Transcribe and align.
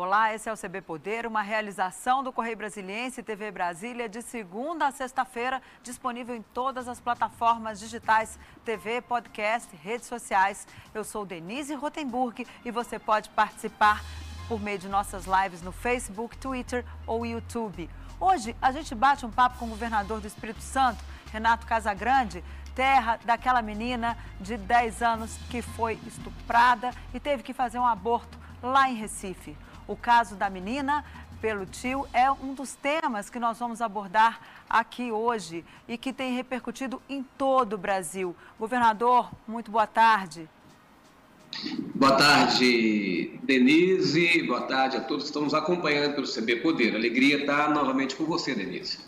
Olá, 0.00 0.32
esse 0.32 0.48
é 0.48 0.52
o 0.52 0.56
CB 0.56 0.82
Poder, 0.82 1.26
uma 1.26 1.42
realização 1.42 2.22
do 2.22 2.32
Correio 2.32 2.56
Brasiliense 2.56 3.20
TV 3.20 3.50
Brasília 3.50 4.08
de 4.08 4.22
segunda 4.22 4.86
a 4.86 4.92
sexta-feira, 4.92 5.60
disponível 5.82 6.36
em 6.36 6.42
todas 6.54 6.86
as 6.86 7.00
plataformas 7.00 7.80
digitais, 7.80 8.38
TV, 8.64 9.00
podcast, 9.00 9.68
redes 9.74 10.06
sociais. 10.06 10.68
Eu 10.94 11.02
sou 11.02 11.26
Denise 11.26 11.74
Rotenburg 11.74 12.46
e 12.64 12.70
você 12.70 12.96
pode 12.96 13.28
participar 13.30 14.04
por 14.46 14.60
meio 14.60 14.78
de 14.78 14.88
nossas 14.88 15.24
lives 15.26 15.62
no 15.62 15.72
Facebook, 15.72 16.38
Twitter 16.38 16.84
ou 17.04 17.26
YouTube. 17.26 17.90
Hoje 18.20 18.54
a 18.62 18.70
gente 18.70 18.94
bate 18.94 19.26
um 19.26 19.32
papo 19.32 19.58
com 19.58 19.64
o 19.64 19.70
governador 19.70 20.20
do 20.20 20.28
Espírito 20.28 20.60
Santo, 20.60 21.04
Renato 21.32 21.66
Casagrande, 21.66 22.44
terra 22.72 23.18
daquela 23.24 23.60
menina 23.60 24.16
de 24.40 24.56
10 24.56 25.02
anos 25.02 25.36
que 25.50 25.60
foi 25.60 25.98
estuprada 26.06 26.92
e 27.12 27.18
teve 27.18 27.42
que 27.42 27.52
fazer 27.52 27.80
um 27.80 27.86
aborto 27.86 28.38
lá 28.62 28.88
em 28.88 28.94
Recife. 28.94 29.56
O 29.88 29.96
caso 29.96 30.36
da 30.36 30.50
menina 30.50 31.02
pelo 31.40 31.64
tio 31.64 32.06
é 32.12 32.30
um 32.30 32.52
dos 32.52 32.74
temas 32.74 33.30
que 33.30 33.38
nós 33.38 33.58
vamos 33.58 33.80
abordar 33.80 34.38
aqui 34.68 35.10
hoje 35.10 35.64
e 35.88 35.96
que 35.96 36.12
tem 36.12 36.36
repercutido 36.36 37.00
em 37.08 37.22
todo 37.38 37.72
o 37.72 37.78
Brasil. 37.78 38.36
Governador, 38.58 39.30
muito 39.46 39.70
boa 39.70 39.86
tarde. 39.86 40.46
Boa 41.94 42.16
tarde, 42.16 43.40
Denise. 43.42 44.42
Boa 44.42 44.62
tarde 44.62 44.98
a 44.98 45.00
todos 45.00 45.24
que 45.24 45.30
estão 45.30 45.42
nos 45.42 45.54
acompanhando 45.54 46.14
pelo 46.14 46.26
CB 46.26 46.56
Poder. 46.56 46.94
Alegria 46.94 47.40
estar 47.40 47.70
novamente 47.70 48.14
com 48.14 48.24
você, 48.24 48.54
Denise. 48.54 49.07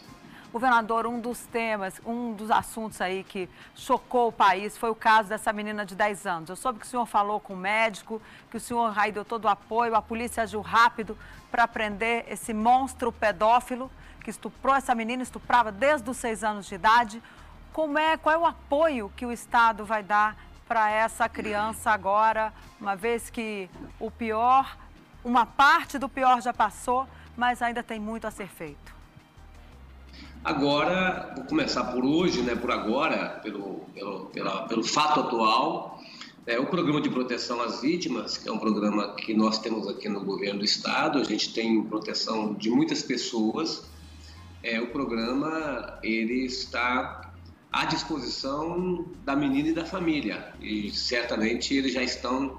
Governador, 0.52 1.06
um 1.06 1.20
dos 1.20 1.46
temas, 1.46 2.00
um 2.04 2.32
dos 2.32 2.50
assuntos 2.50 3.00
aí 3.00 3.22
que 3.22 3.48
chocou 3.72 4.28
o 4.28 4.32
país 4.32 4.76
foi 4.76 4.90
o 4.90 4.96
caso 4.96 5.28
dessa 5.28 5.52
menina 5.52 5.86
de 5.86 5.94
10 5.94 6.26
anos. 6.26 6.50
Eu 6.50 6.56
soube 6.56 6.80
que 6.80 6.86
o 6.86 6.88
senhor 6.88 7.06
falou 7.06 7.38
com 7.38 7.54
o 7.54 7.56
médico, 7.56 8.20
que 8.50 8.56
o 8.56 8.60
senhor 8.60 8.92
aí 8.98 9.12
deu 9.12 9.24
todo 9.24 9.44
o 9.44 9.48
apoio, 9.48 9.94
a 9.94 10.02
polícia 10.02 10.42
agiu 10.42 10.60
rápido 10.60 11.16
para 11.52 11.68
prender 11.68 12.24
esse 12.28 12.52
monstro 12.52 13.12
pedófilo 13.12 13.88
que 14.24 14.30
estuprou 14.30 14.74
essa 14.74 14.92
menina, 14.92 15.22
estuprava 15.22 15.70
desde 15.70 16.10
os 16.10 16.16
6 16.16 16.42
anos 16.42 16.66
de 16.66 16.74
idade. 16.74 17.22
Como 17.72 17.96
é, 17.96 18.16
qual 18.16 18.34
é 18.34 18.38
o 18.38 18.44
apoio 18.44 19.12
que 19.16 19.24
o 19.24 19.30
Estado 19.30 19.84
vai 19.84 20.02
dar 20.02 20.36
para 20.66 20.90
essa 20.90 21.28
criança 21.28 21.92
agora, 21.92 22.52
uma 22.80 22.96
vez 22.96 23.30
que 23.30 23.70
o 24.00 24.10
pior, 24.10 24.76
uma 25.24 25.46
parte 25.46 25.96
do 25.96 26.08
pior 26.08 26.40
já 26.42 26.52
passou, 26.52 27.06
mas 27.36 27.62
ainda 27.62 27.84
tem 27.84 28.00
muito 28.00 28.26
a 28.26 28.32
ser 28.32 28.48
feito? 28.48 28.99
Agora, 30.42 31.34
vou 31.36 31.44
começar 31.44 31.84
por 31.84 32.02
hoje, 32.02 32.40
né, 32.40 32.54
por 32.54 32.70
agora, 32.70 33.40
pelo, 33.42 33.80
pelo, 33.94 34.26
pela, 34.26 34.66
pelo 34.66 34.82
fato 34.82 35.20
atual. 35.20 36.02
É, 36.46 36.58
o 36.58 36.66
programa 36.66 36.98
de 37.02 37.10
proteção 37.10 37.60
às 37.60 37.82
vítimas, 37.82 38.38
que 38.38 38.48
é 38.48 38.52
um 38.52 38.58
programa 38.58 39.14
que 39.16 39.34
nós 39.34 39.58
temos 39.58 39.86
aqui 39.86 40.08
no 40.08 40.24
governo 40.24 40.60
do 40.60 40.64
estado, 40.64 41.18
a 41.18 41.24
gente 41.24 41.52
tem 41.52 41.82
proteção 41.84 42.54
de 42.54 42.70
muitas 42.70 43.02
pessoas. 43.02 43.84
É, 44.62 44.80
o 44.80 44.86
programa 44.86 45.98
ele 46.02 46.46
está 46.46 47.30
à 47.70 47.84
disposição 47.84 49.04
da 49.26 49.36
menina 49.36 49.68
e 49.68 49.72
da 49.74 49.84
família 49.84 50.54
e 50.60 50.90
certamente 50.90 51.74
eles 51.74 51.92
já 51.92 52.02
estão 52.02 52.58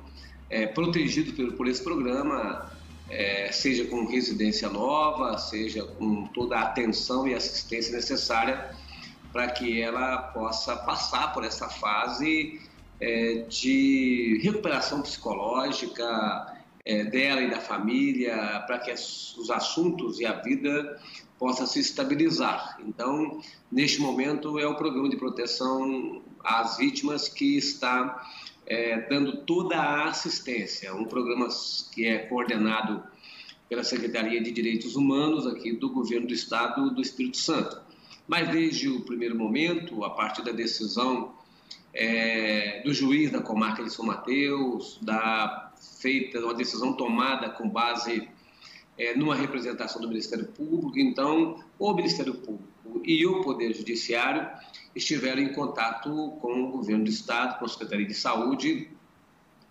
é, 0.51 0.67
protegidos 0.67 1.33
por, 1.33 1.53
por 1.53 1.67
esse 1.67 1.83
programa 1.83 2.70
é, 3.11 3.51
seja 3.51 3.85
com 3.85 4.05
residência 4.05 4.69
nova, 4.69 5.37
seja 5.37 5.83
com 5.83 6.25
toda 6.27 6.57
a 6.57 6.63
atenção 6.63 7.27
e 7.27 7.33
assistência 7.33 7.93
necessária 7.93 8.73
para 9.31 9.49
que 9.49 9.81
ela 9.81 10.17
possa 10.17 10.75
passar 10.75 11.33
por 11.33 11.43
essa 11.43 11.69
fase 11.69 12.59
é, 12.99 13.45
de 13.49 14.39
recuperação 14.43 15.01
psicológica 15.01 16.57
é, 16.85 17.03
dela 17.03 17.41
e 17.41 17.49
da 17.49 17.59
família, 17.59 18.63
para 18.65 18.79
que 18.79 18.91
os 18.91 19.49
assuntos 19.49 20.19
e 20.19 20.25
a 20.25 20.33
vida 20.33 20.99
possa 21.37 21.65
se 21.65 21.79
estabilizar. 21.79 22.77
Então, 22.85 23.41
neste 23.71 23.99
momento, 23.99 24.59
é 24.59 24.67
o 24.67 24.75
programa 24.75 25.09
de 25.09 25.17
proteção 25.17 26.21
às 26.43 26.77
vítimas 26.77 27.27
que 27.27 27.57
está 27.57 28.23
é, 28.65 29.01
dando 29.09 29.37
toda 29.37 29.75
a 29.75 30.09
assistência. 30.09 30.93
Um 30.93 31.05
programa 31.05 31.47
que 31.93 32.07
é 32.07 32.19
coordenado 32.19 33.03
pela 33.71 33.85
Secretaria 33.85 34.43
de 34.43 34.51
Direitos 34.51 34.97
Humanos 34.97 35.47
aqui 35.47 35.71
do 35.71 35.89
Governo 35.89 36.27
do 36.27 36.33
Estado 36.33 36.93
do 36.93 37.01
Espírito 37.01 37.37
Santo. 37.37 37.81
Mas 38.27 38.49
desde 38.49 38.89
o 38.89 38.99
primeiro 38.99 39.33
momento, 39.33 40.03
a 40.03 40.09
partir 40.09 40.43
da 40.43 40.51
decisão 40.51 41.33
é, 41.93 42.81
do 42.83 42.93
juiz 42.93 43.31
da 43.31 43.39
comarca 43.39 43.81
de 43.81 43.89
São 43.89 44.03
Mateus, 44.03 44.99
da 45.01 45.71
feita 46.01 46.41
uma 46.41 46.53
decisão 46.53 46.91
tomada 46.91 47.49
com 47.49 47.69
base 47.69 48.27
é, 48.97 49.15
numa 49.15 49.35
representação 49.35 50.01
do 50.01 50.09
Ministério 50.09 50.47
Público, 50.47 50.99
então 50.99 51.63
o 51.79 51.93
Ministério 51.93 52.33
Público 52.33 53.01
e 53.05 53.25
o 53.25 53.39
Poder 53.39 53.73
Judiciário 53.73 54.49
estiveram 54.93 55.41
em 55.41 55.53
contato 55.53 56.09
com 56.41 56.61
o 56.61 56.71
governo 56.71 57.05
do 57.05 57.09
Estado, 57.09 57.57
com 57.57 57.63
a 57.63 57.69
Secretaria 57.69 58.05
de 58.05 58.15
Saúde, 58.15 58.89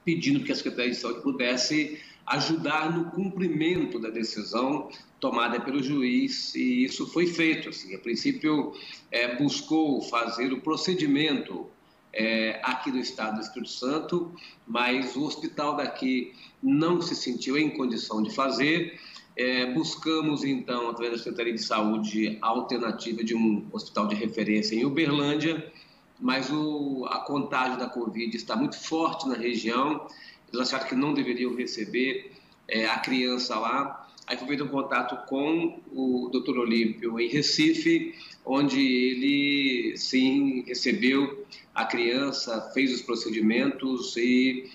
pedindo 0.06 0.43
que 0.43 0.50
a 0.50 0.56
Secretaria 0.56 0.91
de 0.91 0.97
Saúde 0.97 1.21
pudesse 1.21 2.00
ajudar 2.30 2.96
no 2.96 3.10
cumprimento 3.10 3.98
da 3.98 4.10
decisão 4.10 4.88
tomada 5.18 5.60
pelo 5.60 5.82
juiz 5.82 6.54
e 6.54 6.84
isso 6.84 7.06
foi 7.06 7.26
feito. 7.26 7.68
Assim, 7.68 7.94
a 7.94 7.98
princípio, 7.98 8.72
é, 9.10 9.36
buscou 9.36 10.00
fazer 10.02 10.52
o 10.52 10.60
procedimento 10.60 11.66
é, 12.12 12.60
aqui 12.62 12.90
no 12.90 12.98
estado 12.98 13.36
do 13.36 13.40
Espírito 13.40 13.70
Santo, 13.70 14.32
mas 14.66 15.14
o 15.16 15.24
hospital 15.24 15.76
daqui 15.76 16.32
não 16.62 17.00
se 17.00 17.14
sentiu 17.14 17.56
em 17.58 17.70
condição 17.70 18.22
de 18.22 18.34
fazer 18.34 18.98
é, 19.36 19.72
buscamos, 19.72 20.44
então, 20.44 20.90
através 20.90 21.12
da 21.12 21.19
Secretaria 21.19 21.54
de 21.54 21.62
Saúde, 21.62 22.38
a 22.42 22.48
alternativa 22.48 23.24
de 23.24 23.34
um 23.34 23.66
hospital 23.72 24.06
de 24.06 24.14
referência 24.14 24.74
em 24.74 24.84
Uberlândia, 24.84 25.72
mas 26.20 26.50
o, 26.50 27.06
a 27.08 27.20
contágio 27.20 27.78
da 27.78 27.88
Covid 27.88 28.36
está 28.36 28.54
muito 28.54 28.78
forte 28.78 29.26
na 29.26 29.34
região, 29.34 30.06
eles 30.53 30.69
acharam 30.69 30.88
que 30.88 30.94
não 30.94 31.15
deveriam 31.15 31.55
receber 31.55 32.33
é, 32.69 32.87
a 32.87 32.99
criança 32.99 33.59
lá. 33.59 34.09
Aí 34.27 34.37
foi 34.37 34.47
feito 34.49 34.65
um 34.65 34.69
contato 34.69 35.27
com 35.27 35.81
o 35.93 36.31
Dr. 36.33 36.59
Olímpio 36.59 37.19
em 37.19 37.28
Recife, 37.28 38.15
onde 38.44 38.81
ele 38.81 39.97
sim 39.97 40.62
recebeu 40.66 41.44
a 41.75 41.84
criança, 41.84 42.71
fez 42.72 42.93
os 42.94 43.03
procedimentos 43.03 44.16
e 44.16 44.71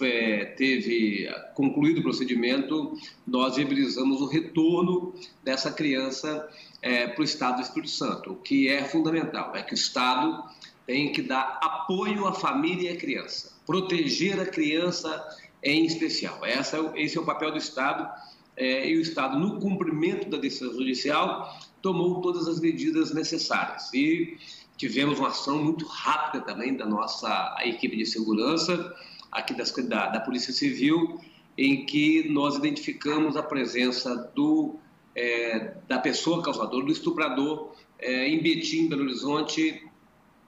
é, 0.00 0.44
teve 0.44 1.28
concluído 1.54 1.98
o 1.98 2.02
procedimento, 2.02 2.98
nós 3.26 3.56
viabilizamos 3.56 4.20
o 4.20 4.26
retorno 4.26 5.14
dessa 5.44 5.70
criança 5.70 6.48
é, 6.82 7.06
para 7.06 7.20
o 7.20 7.24
Estado 7.24 7.56
do 7.56 7.62
Espírito 7.62 7.90
Santo. 7.90 8.32
O 8.32 8.36
que 8.36 8.68
é 8.68 8.84
fundamental 8.84 9.54
é 9.54 9.62
que 9.62 9.72
o 9.72 9.74
Estado 9.74 10.44
tem 10.86 11.12
que 11.12 11.20
dar 11.20 11.58
apoio 11.60 12.26
à 12.26 12.32
família 12.32 12.92
e 12.92 12.94
à 12.94 12.96
criança, 12.96 13.52
proteger 13.66 14.40
a 14.40 14.46
criança 14.46 15.26
em 15.62 15.84
especial. 15.84 16.44
Essa, 16.44 16.76
é 16.76 17.02
esse 17.02 17.18
é 17.18 17.20
o 17.20 17.24
papel 17.24 17.50
do 17.50 17.58
Estado 17.58 18.08
é, 18.56 18.88
e 18.88 18.96
o 18.96 19.00
Estado, 19.00 19.38
no 19.38 19.60
cumprimento 19.60 20.30
da 20.30 20.38
decisão 20.38 20.72
judicial, 20.72 21.58
tomou 21.82 22.20
todas 22.20 22.46
as 22.48 22.60
medidas 22.60 23.12
necessárias. 23.12 23.92
E 23.92 24.38
tivemos 24.76 25.18
uma 25.18 25.28
ação 25.28 25.62
muito 25.62 25.84
rápida 25.86 26.44
também 26.44 26.76
da 26.76 26.86
nossa 26.86 27.56
equipe 27.64 27.96
de 27.96 28.06
segurança 28.06 28.94
aqui 29.30 29.54
das, 29.54 29.72
da, 29.72 30.08
da 30.08 30.20
Polícia 30.20 30.52
Civil, 30.52 31.20
em 31.58 31.84
que 31.84 32.28
nós 32.28 32.56
identificamos 32.56 33.36
a 33.36 33.42
presença 33.42 34.14
do, 34.34 34.76
é, 35.14 35.74
da 35.88 35.98
pessoa 35.98 36.42
causadora, 36.42 36.84
do 36.84 36.92
estuprador, 36.92 37.72
é, 37.98 38.28
em 38.28 38.42
Betim, 38.42 38.88
Belo 38.88 39.02
Horizonte, 39.02 39.82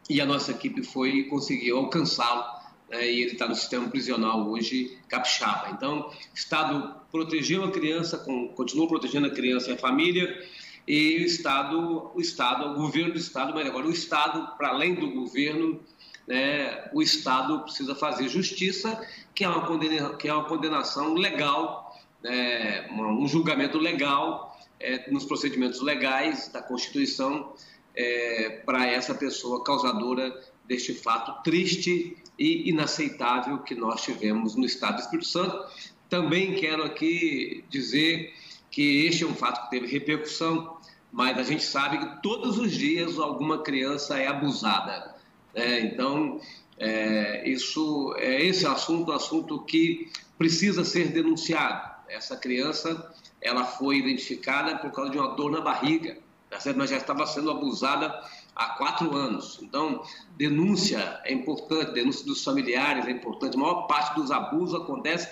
e 0.09 0.21
a 0.21 0.27
nossa 0.27 0.53
equipe 0.53 0.83
foi 0.83 1.25
conseguiu 1.25 1.79
alcançá-lo 1.79 2.45
é, 2.91 3.11
e 3.11 3.23
ele 3.23 3.33
está 3.33 3.47
no 3.47 3.55
sistema 3.55 3.89
prisional 3.89 4.49
hoje, 4.49 4.97
capixaba. 5.09 5.71
Então, 5.71 6.09
o 6.09 6.35
Estado 6.35 6.95
protegeu 7.11 7.65
a 7.65 7.71
criança, 7.71 8.17
com, 8.19 8.49
protegendo 8.49 9.27
a 9.27 9.31
criança 9.31 9.71
e 9.71 9.75
a 9.75 9.79
família, 9.79 10.43
e 10.87 11.19
o 11.19 11.27
Estado, 11.27 12.11
o 12.15 12.21
Estado, 12.21 12.71
o 12.71 12.75
governo 12.75 13.13
do 13.13 13.19
Estado, 13.19 13.53
mas 13.53 13.67
agora 13.67 13.87
o 13.87 13.91
Estado, 13.91 14.57
para 14.57 14.69
além 14.69 14.95
do 14.95 15.11
governo, 15.11 15.81
né, 16.27 16.89
o 16.95 17.03
Estado 17.03 17.61
precisa 17.61 17.95
fazer 17.95 18.29
justiça, 18.29 18.99
que 19.35 19.45
é 19.45 19.49
uma, 19.49 19.67
condena, 19.67 20.15
que 20.15 20.27
é 20.27 20.33
uma 20.33 20.45
condenação 20.45 21.13
legal, 21.13 21.95
né, 22.23 22.89
um 22.91 23.29
julgamento 23.29 23.77
legal 23.77 24.59
é, 24.81 25.11
nos 25.11 25.27
procedimentos 25.27 25.83
legais 25.83 26.49
da 26.49 26.63
Constituição 26.63 27.53
é, 27.99 28.63
para 28.65 28.87
essa 28.87 29.13
pessoa 29.13 29.65
causadora 29.65 30.33
deste 30.65 30.95
fato 30.95 31.43
triste 31.43 32.17
e 32.39 32.71
inaceitável 32.71 33.59
que 33.59 33.75
nós 33.75 34.03
tivemos 34.03 34.55
no 34.55 34.65
Estado 34.65 34.95
do 34.97 35.01
Espírito 35.01 35.27
Santo. 35.27 35.67
Também 36.09 36.55
quero 36.55 36.85
aqui 36.85 37.65
dizer 37.69 38.33
que 38.71 39.05
este 39.07 39.25
é 39.25 39.27
um 39.27 39.35
fato 39.35 39.65
que 39.65 39.71
teve 39.71 39.89
repercussão, 39.89 40.79
mas 41.11 41.37
a 41.37 41.43
gente 41.43 41.65
sabe 41.65 41.99
que 41.99 42.23
todos 42.23 42.57
os 42.57 42.71
dias 42.71 43.19
alguma 43.19 43.63
criança 43.65 44.17
é 44.17 44.29
abusada. 44.29 45.17
É, 45.53 45.81
então, 45.81 46.41
é, 46.79 47.49
isso, 47.49 48.15
é 48.17 48.45
esse 48.45 48.65
assunto, 48.65 49.11
um 49.11 49.15
assunto 49.15 49.65
que 49.65 50.09
precisa 50.39 50.85
ser 50.85 51.09
denunciado. 51.09 51.99
essa 52.09 52.37
criança 52.37 53.13
ela 53.41 53.65
foi 53.65 53.99
identificada 53.99 54.79
por 54.79 54.93
causa 54.93 55.11
de 55.11 55.19
uma 55.19 55.35
dor 55.35 55.51
na 55.51 55.61
barriga, 55.61 56.17
tá 56.49 56.61
certo? 56.61 56.77
mas 56.77 56.91
já 56.91 56.97
estava 56.97 57.27
sendo 57.27 57.51
abusada 57.51 58.23
há 58.55 58.71
quatro 58.71 59.15
anos. 59.15 59.59
Então, 59.63 60.03
denúncia 60.37 61.21
é 61.25 61.33
importante, 61.33 61.93
denúncia 61.93 62.25
dos 62.25 62.43
familiares 62.43 63.07
é 63.07 63.11
importante. 63.11 63.57
A 63.57 63.61
maior 63.61 63.87
parte 63.87 64.15
dos 64.15 64.31
abusos 64.31 64.81
acontece 64.81 65.29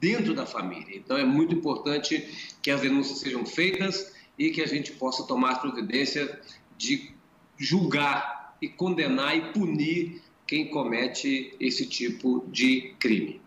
dentro 0.00 0.34
da 0.34 0.46
família. 0.46 0.96
Então, 0.96 1.16
é 1.16 1.24
muito 1.24 1.54
importante 1.54 2.54
que 2.62 2.70
as 2.70 2.80
denúncias 2.80 3.18
sejam 3.18 3.44
feitas 3.44 4.14
e 4.38 4.50
que 4.50 4.62
a 4.62 4.66
gente 4.66 4.92
possa 4.92 5.26
tomar 5.26 5.52
as 5.52 5.58
providências 5.58 6.30
de 6.76 7.14
julgar 7.58 8.56
e 8.60 8.68
condenar 8.68 9.36
e 9.36 9.52
punir 9.52 10.22
quem 10.46 10.70
comete 10.70 11.54
esse 11.60 11.86
tipo 11.86 12.44
de 12.48 12.94
crime. 12.98 13.40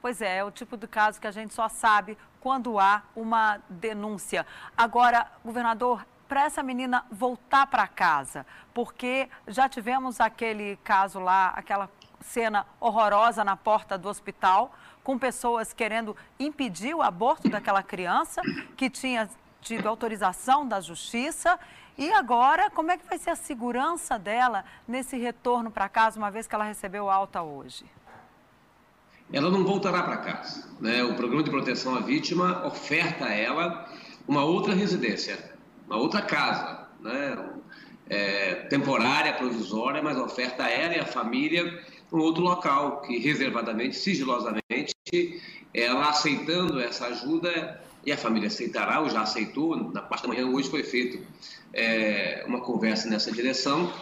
Pois 0.00 0.20
é, 0.20 0.38
é 0.38 0.44
o 0.44 0.50
tipo 0.50 0.76
de 0.76 0.86
caso 0.86 1.20
que 1.20 1.26
a 1.26 1.30
gente 1.30 1.52
só 1.52 1.68
sabe 1.68 2.16
quando 2.38 2.78
há 2.78 3.02
uma 3.16 3.60
denúncia. 3.68 4.46
Agora, 4.76 5.26
governador, 5.44 6.06
para 6.28 6.44
essa 6.44 6.62
menina 6.62 7.04
voltar 7.10 7.66
para 7.66 7.86
casa, 7.86 8.46
porque 8.74 9.28
já 9.46 9.68
tivemos 9.68 10.20
aquele 10.20 10.76
caso 10.84 11.18
lá, 11.18 11.48
aquela 11.56 11.88
cena 12.20 12.66
horrorosa 12.80 13.44
na 13.44 13.56
porta 13.56 13.96
do 13.96 14.08
hospital, 14.08 14.74
com 15.04 15.18
pessoas 15.18 15.72
querendo 15.72 16.16
impedir 16.38 16.94
o 16.94 17.02
aborto 17.02 17.48
daquela 17.48 17.82
criança 17.82 18.42
que 18.76 18.90
tinha 18.90 19.30
tido 19.60 19.88
autorização 19.88 20.66
da 20.66 20.80
justiça. 20.80 21.58
E 21.96 22.12
agora, 22.12 22.70
como 22.70 22.90
é 22.90 22.98
que 22.98 23.06
vai 23.06 23.16
ser 23.16 23.30
a 23.30 23.36
segurança 23.36 24.18
dela 24.18 24.64
nesse 24.86 25.16
retorno 25.16 25.70
para 25.70 25.88
casa, 25.88 26.18
uma 26.18 26.30
vez 26.30 26.46
que 26.46 26.54
ela 26.54 26.64
recebeu 26.64 27.08
alta 27.08 27.42
hoje? 27.42 27.84
ela 29.32 29.50
não 29.50 29.64
voltará 29.64 30.02
para 30.02 30.18
casa. 30.18 30.68
Né? 30.80 31.02
O 31.02 31.14
programa 31.14 31.42
de 31.42 31.50
proteção 31.50 31.94
à 31.94 32.00
vítima 32.00 32.66
oferta 32.66 33.26
a 33.26 33.34
ela 33.34 33.88
uma 34.26 34.44
outra 34.44 34.74
residência, 34.74 35.55
uma 35.86 35.96
outra 35.96 36.22
casa, 36.22 36.88
né? 37.00 37.50
É, 38.08 38.54
temporária, 38.68 39.32
provisória, 39.32 40.00
mas 40.00 40.16
oferta 40.16 40.62
a 40.64 40.70
ela 40.70 40.94
e 40.94 41.00
a 41.00 41.06
família 41.06 41.82
um 42.12 42.18
outro 42.18 42.42
local 42.42 43.02
que 43.02 43.18
reservadamente, 43.18 43.96
sigilosamente, 43.96 44.94
ela 45.74 46.08
aceitando 46.08 46.80
essa 46.80 47.06
ajuda 47.06 47.82
e 48.04 48.12
a 48.12 48.16
família 48.16 48.46
aceitará 48.46 49.00
ou 49.00 49.08
já 49.08 49.22
aceitou. 49.22 49.76
Na 49.92 50.02
parte 50.02 50.22
da 50.22 50.28
manhã 50.28 50.46
hoje 50.46 50.70
foi 50.70 50.82
feito 50.82 51.26
é, 51.72 52.44
uma 52.46 52.60
conversa 52.60 53.08
nessa 53.08 53.32
direção. 53.32 53.92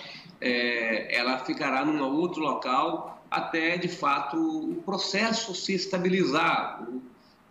É, 0.41 1.17
ela 1.17 1.39
ficará 1.39 1.85
num 1.85 2.03
outro 2.03 2.43
local 2.43 3.23
até 3.31 3.77
de 3.77 3.89
fato 3.89 4.37
o 4.37 4.83
processo 4.83 5.55
se 5.55 5.75
estabilizar, 5.75 6.87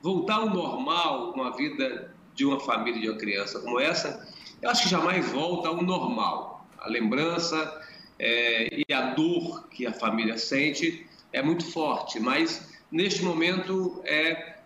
voltar 0.01 0.35
ao 0.35 0.49
normal, 0.49 1.31
uma 1.31 1.51
vida 1.55 2.12
de 2.33 2.45
uma 2.45 2.59
família 2.59 3.01
de 3.01 3.09
uma 3.09 3.17
criança 3.17 3.59
como 3.59 3.79
essa, 3.79 4.27
eu 4.61 4.69
acho 4.69 4.83
que 4.83 4.89
jamais 4.89 5.29
volta 5.31 5.67
ao 5.67 5.81
normal. 5.81 6.65
A 6.79 6.89
lembrança 6.89 7.81
é, 8.19 8.81
e 8.87 8.93
a 8.93 9.13
dor 9.13 9.67
que 9.69 9.85
a 9.85 9.93
família 9.93 10.37
sente 10.37 11.05
é 11.31 11.41
muito 11.41 11.65
forte, 11.71 12.19
mas 12.19 12.71
neste 12.91 13.23
momento 13.23 14.01
é, 14.05 14.57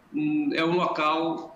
é 0.54 0.64
um 0.64 0.76
local 0.76 1.56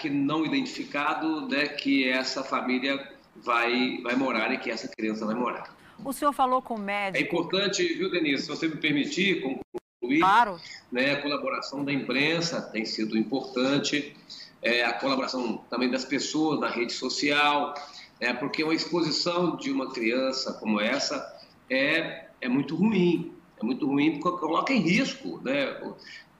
que 0.00 0.08
não 0.08 0.46
identificado 0.46 1.48
né, 1.48 1.66
que 1.66 2.08
essa 2.08 2.42
família 2.42 3.12
vai, 3.36 3.98
vai 4.02 4.14
morar 4.14 4.52
e 4.52 4.58
que 4.58 4.70
essa 4.70 4.88
criança 4.88 5.26
vai 5.26 5.34
morar. 5.34 5.74
O 6.04 6.12
senhor 6.12 6.32
falou 6.32 6.62
com 6.62 6.74
o 6.74 6.78
médico. 6.78 7.22
É 7.22 7.26
importante, 7.26 7.82
viu, 7.94 8.10
Denise, 8.10 8.44
se 8.44 8.48
você 8.48 8.68
me 8.68 8.76
permitir 8.76 9.42
concluir, 9.42 10.20
claro. 10.20 10.58
né, 10.90 11.12
a 11.12 11.20
colaboração 11.20 11.84
da 11.84 11.92
imprensa 11.92 12.62
tem 12.62 12.84
sido 12.84 13.18
importante, 13.18 14.16
é, 14.62 14.84
a 14.84 14.92
colaboração 14.92 15.64
também 15.70 15.90
das 15.90 16.04
pessoas 16.04 16.60
na 16.60 16.68
rede 16.68 16.92
social, 16.92 17.74
é, 18.18 18.32
porque 18.32 18.62
uma 18.62 18.74
exposição 18.74 19.56
de 19.56 19.70
uma 19.70 19.90
criança 19.90 20.52
como 20.54 20.80
essa 20.80 21.38
é, 21.68 22.26
é 22.40 22.48
muito 22.48 22.76
ruim, 22.76 23.32
é 23.60 23.64
muito 23.64 23.86
ruim 23.86 24.18
porque 24.18 24.38
coloca 24.38 24.72
em 24.72 24.80
risco, 24.80 25.40
né? 25.42 25.80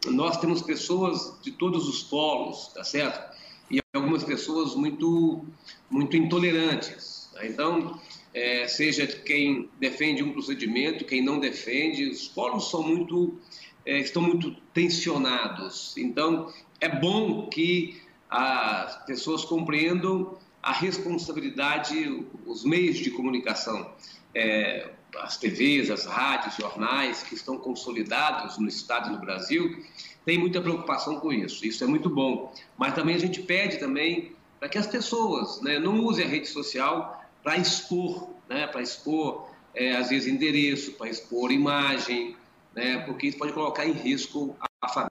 Nós 0.07 0.39
temos 0.39 0.63
pessoas 0.63 1.39
de 1.43 1.53
todos 1.53 1.87
os 1.89 2.03
polos, 2.03 2.69
tá 2.69 2.83
certo? 2.83 3.37
E 3.71 3.79
algumas 3.95 4.25
pessoas 4.25 4.75
muito, 4.75 5.45
muito 5.91 6.17
intolerantes. 6.17 7.31
Tá? 7.35 7.47
Então, 7.47 8.01
é, 8.33 8.67
seja 8.67 9.07
quem 9.07 9.69
defende 9.79 10.23
um 10.23 10.33
procedimento, 10.33 11.05
quem 11.05 11.23
não 11.23 11.39
defende, 11.39 12.09
os 12.09 12.29
polos 12.29 12.71
são 12.71 12.83
muito, 12.83 13.39
é, 13.85 13.99
estão 13.99 14.23
muito 14.23 14.53
tensionados. 14.73 15.95
Então, 15.99 16.51
é 16.81 16.89
bom 16.89 17.49
que 17.49 18.01
as 18.31 19.05
pessoas 19.05 19.45
compreendam 19.45 20.39
a 20.63 20.73
responsabilidade, 20.73 22.27
os 22.47 22.65
meios 22.65 22.99
de 22.99 23.11
comunicação, 23.11 23.93
é, 24.35 24.91
as 25.19 25.37
TVs, 25.37 25.91
as 25.91 26.05
rádios, 26.05 26.55
jornais 26.55 27.23
que 27.23 27.35
estão 27.35 27.59
consolidados 27.59 28.59
no 28.59 28.69
Estado 28.69 29.09
e 29.09 29.13
no 29.13 29.19
Brasil, 29.19 29.83
têm 30.25 30.39
muita 30.39 30.61
preocupação 30.61 31.19
com 31.19 31.33
isso. 31.33 31.67
Isso 31.67 31.83
é 31.83 31.87
muito 31.87 32.09
bom. 32.09 32.55
Mas 32.79 32.95
também 32.95 33.17
a 33.17 33.19
gente 33.19 33.43
pede 33.43 33.79
também 33.79 34.33
para 34.61 34.69
que 34.69 34.79
as 34.79 34.87
pessoas 34.87 35.61
né, 35.63 35.79
não 35.79 36.05
usem 36.05 36.25
a 36.25 36.29
rede 36.29 36.47
social 36.47 37.25
para 37.43 37.57
expor, 37.57 38.31
né, 38.49 38.67
para 38.67 38.83
expor, 38.83 39.49
é, 39.75 39.97
às 39.97 40.11
vezes, 40.11 40.33
endereço, 40.33 40.93
para 40.93 41.09
expor 41.09 41.51
imagem, 41.51 42.37
né, 42.75 42.99
porque 43.07 43.29
isso 43.29 43.39
pode 43.39 43.53
colocar 43.53 43.87
em 43.87 43.93
risco 43.93 44.57
a 44.81 44.89
família. 44.89 45.10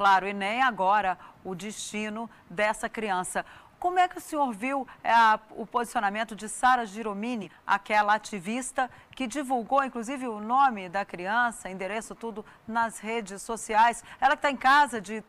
Claro, 0.00 0.26
e 0.26 0.32
nem 0.32 0.62
agora 0.62 1.18
o 1.44 1.54
destino 1.54 2.30
dessa 2.48 2.88
criança. 2.88 3.44
Como 3.78 3.98
é 3.98 4.08
que 4.08 4.16
o 4.16 4.20
senhor 4.20 4.50
viu 4.50 4.88
é, 5.04 5.12
o 5.50 5.66
posicionamento 5.66 6.34
de 6.34 6.48
Sara 6.48 6.86
Giromini, 6.86 7.52
aquela 7.66 8.14
ativista 8.14 8.90
que 9.14 9.26
divulgou, 9.26 9.84
inclusive, 9.84 10.26
o 10.26 10.40
nome 10.40 10.88
da 10.88 11.04
criança, 11.04 11.68
endereço, 11.68 12.14
tudo 12.14 12.46
nas 12.66 12.98
redes 12.98 13.42
sociais? 13.42 14.02
Ela 14.18 14.30
que 14.30 14.38
está 14.38 14.50
em 14.50 14.56
casa 14.56 15.02
de 15.02 15.22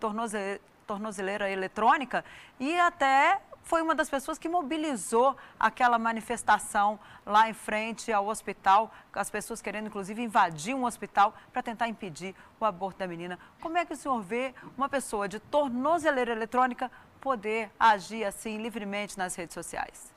tornozeleira 0.88 1.52
eletrônica 1.52 2.24
e 2.58 2.80
até 2.80 3.42
foi 3.64 3.82
uma 3.82 3.96
das 3.96 4.10
pessoas 4.10 4.38
que 4.38 4.50
mobilizou 4.50 5.36
aquela 5.60 5.98
manifestação 6.00 7.00
lá 7.26 7.50
em 7.50 7.54
frente 7.54 8.12
ao 8.12 8.28
hospital, 8.28 8.94
as 9.14 9.30
pessoas 9.30 9.62
querendo 9.62 9.88
inclusive 9.88 10.22
invadir 10.22 10.76
um 10.76 10.86
hospital 10.86 11.36
para 11.54 11.62
tentar 11.62 11.88
impedir 11.88 12.36
o 12.60 12.66
aborto 12.66 13.00
da 13.00 13.08
menina. 13.08 13.40
Como 13.62 13.78
é 13.78 13.86
que 13.86 13.94
o 13.94 13.98
senhor 13.98 14.22
vê 14.22 14.54
uma 14.78 14.90
pessoa 14.90 15.28
de 15.28 15.40
tornozeleira 15.40 16.32
eletrônica 16.32 16.92
poder 17.20 17.70
agir 17.80 18.24
assim 18.24 18.58
livremente 18.58 19.18
nas 19.18 19.36
redes 19.36 19.54
sociais? 19.54 20.12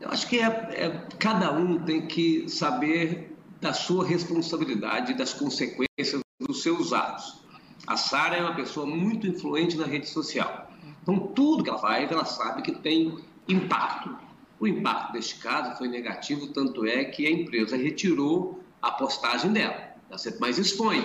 Eu 0.00 0.10
acho 0.10 0.28
que 0.28 0.38
é, 0.38 0.46
é, 0.46 1.06
cada 1.18 1.52
um 1.52 1.78
tem 1.78 2.06
que 2.06 2.48
saber 2.48 3.36
da 3.60 3.72
sua 3.72 4.04
responsabilidade, 4.04 5.14
das 5.14 5.32
consequências 5.32 6.20
dos 6.40 6.62
seus 6.62 6.92
atos. 6.92 7.40
A 7.86 7.96
Sara 7.96 8.36
é 8.36 8.40
uma 8.42 8.54
pessoa 8.54 8.84
muito 8.84 9.26
influente 9.26 9.76
na 9.76 9.86
rede 9.86 10.08
social. 10.08 10.61
Então, 11.02 11.18
tudo 11.18 11.62
que 11.62 11.70
ela 11.70 11.78
faz, 11.78 12.10
ela 12.10 12.24
sabe 12.24 12.62
que 12.62 12.72
tem 12.72 13.18
impacto. 13.48 14.16
O 14.58 14.66
impacto 14.66 15.12
deste 15.12 15.36
caso 15.36 15.76
foi 15.76 15.88
negativo, 15.88 16.48
tanto 16.48 16.86
é 16.86 17.04
que 17.04 17.26
a 17.26 17.30
empresa 17.30 17.76
retirou 17.76 18.62
a 18.80 18.90
postagem 18.90 19.52
dela. 19.52 19.92
Mas 20.40 20.58
expõe. 20.58 21.04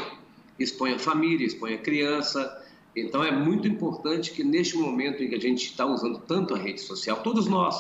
Expõe 0.60 0.94
a 0.94 1.00
família, 1.00 1.46
expõe 1.46 1.74
a 1.74 1.78
criança. 1.78 2.66
Então, 2.96 3.24
é 3.24 3.32
muito 3.32 3.68
importante 3.68 4.32
que 4.32 4.44
neste 4.44 4.78
momento 4.78 5.24
em 5.24 5.30
que 5.30 5.36
a 5.36 5.40
gente 5.40 5.66
está 5.66 5.86
usando 5.86 6.20
tanto 6.20 6.54
a 6.54 6.58
rede 6.58 6.82
social, 6.82 7.18
todos 7.24 7.48
nós, 7.48 7.76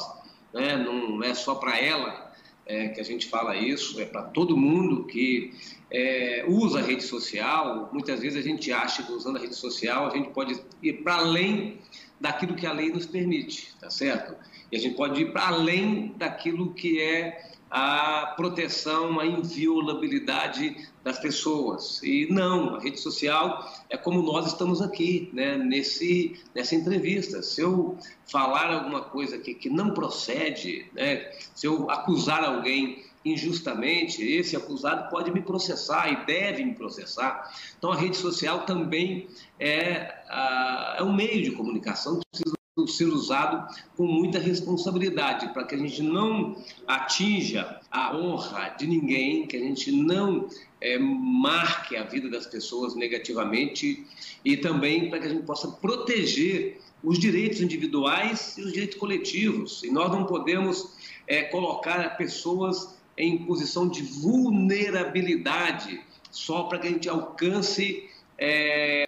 né, 0.54 0.78
não 0.78 1.24
é 1.24 1.34
só 1.34 1.56
para 1.56 1.78
ela 1.80 2.27
é, 2.68 2.90
que 2.90 3.00
a 3.00 3.04
gente 3.04 3.28
fala 3.28 3.56
isso, 3.56 4.00
é 4.00 4.06
para 4.06 4.24
todo 4.24 4.58
mundo 4.58 5.06
que 5.06 5.54
é, 5.90 6.46
usa 6.48 6.80
a 6.80 6.82
rede 6.82 7.04
social. 7.04 7.90
Muitas 7.92 8.20
vezes 8.20 8.38
a 8.38 8.48
gente 8.48 8.72
acha 8.72 9.04
que 9.04 9.12
usando 9.12 9.38
a 9.38 9.40
rede 9.40 9.56
social 9.56 10.08
a 10.08 10.16
gente 10.16 10.30
pode 10.30 10.60
ir 10.84 10.94
para 11.04 11.16
além 11.16 11.80
daquilo 12.20 12.56
que 12.56 12.66
a 12.66 12.74
lei 12.74 12.90
nos 12.90 13.06
permite, 13.06 13.76
tá 13.80 13.90
certo? 13.90 14.36
E 14.72 14.76
a 14.76 14.80
gente 14.80 14.96
pode 14.96 15.22
ir 15.22 15.32
para 15.32 15.48
além 15.48 16.14
daquilo 16.18 16.74
que 16.74 17.02
é 17.02 17.57
a 17.70 18.34
proteção, 18.36 19.20
a 19.20 19.26
inviolabilidade 19.26 20.88
das 21.04 21.20
pessoas. 21.20 22.02
E 22.04 22.28
não, 22.32 22.76
a 22.76 22.80
rede 22.80 23.00
social 23.00 23.66
é 23.90 23.98
como 23.98 24.22
nós 24.22 24.48
estamos 24.48 24.82
aqui, 24.82 25.30
né, 25.34 25.58
nesse, 25.58 26.40
nessa 26.56 26.76
entrevista. 26.76 27.42
Se 27.42 27.62
eu 27.62 27.98
falar 28.26 28.72
alguma 28.74 29.02
coisa 29.02 29.36
aqui 29.36 29.54
que 29.54 29.70
não 29.70 29.92
procede, 29.92 30.86
né, 30.94 31.32
se 31.54 31.68
eu 31.68 31.90
acusar 31.90 32.44
alguém 32.44 33.06
injustamente, 33.26 34.24
esse 34.24 34.56
acusado 34.56 35.10
pode 35.10 35.32
me 35.32 35.42
processar 35.42 36.10
e 36.12 36.26
deve 36.26 36.64
me 36.64 36.74
processar. 36.74 37.52
Então, 37.78 37.92
a 37.92 37.96
rede 37.96 38.16
social 38.16 38.62
também 38.66 39.28
é, 39.60 40.24
a, 40.30 40.96
é 41.00 41.04
um 41.04 41.14
meio 41.14 41.44
de 41.44 41.52
comunicação 41.52 42.20
que 42.20 42.26
precisa 42.32 42.57
ser 42.92 43.06
usado 43.06 43.74
com 43.96 44.06
muita 44.06 44.40
responsabilidade, 44.40 45.54
para 45.54 45.64
que 45.64 45.76
a 45.76 45.78
gente 45.78 46.02
não 46.02 46.56
atinja 46.88 47.80
a 47.92 48.16
honra 48.16 48.76
de 48.78 48.88
ninguém, 48.88 49.48
que 49.48 49.58
a 49.58 49.60
gente 49.60 49.92
não 49.92 50.48
é, 50.82 50.98
marque 50.98 51.96
a 51.96 52.04
vida 52.04 52.30
das 52.30 52.46
pessoas 52.46 52.96
negativamente 52.96 54.06
e 54.44 54.58
também 54.58 55.10
para 55.10 55.20
que 55.20 55.28
a 55.28 55.30
gente 55.30 55.46
possa 55.46 55.70
proteger 55.70 56.82
os 57.04 57.20
direitos 57.20 57.62
individuais 57.62 58.58
e 58.58 58.62
os 58.62 58.74
direitos 58.74 58.98
coletivos. 58.98 59.84
E 59.84 59.92
nós 59.92 60.12
não 60.12 60.26
podemos 60.26 60.96
é, 61.28 61.44
colocar 61.44 62.18
pessoas 62.18 62.98
em 63.18 63.46
posição 63.46 63.88
de 63.88 64.02
vulnerabilidade 64.02 66.02
só 66.32 66.64
para 66.64 66.80
que 66.80 66.88
a 66.88 66.92
gente 66.92 67.10
alcance 67.10 68.10
é, 68.38 69.08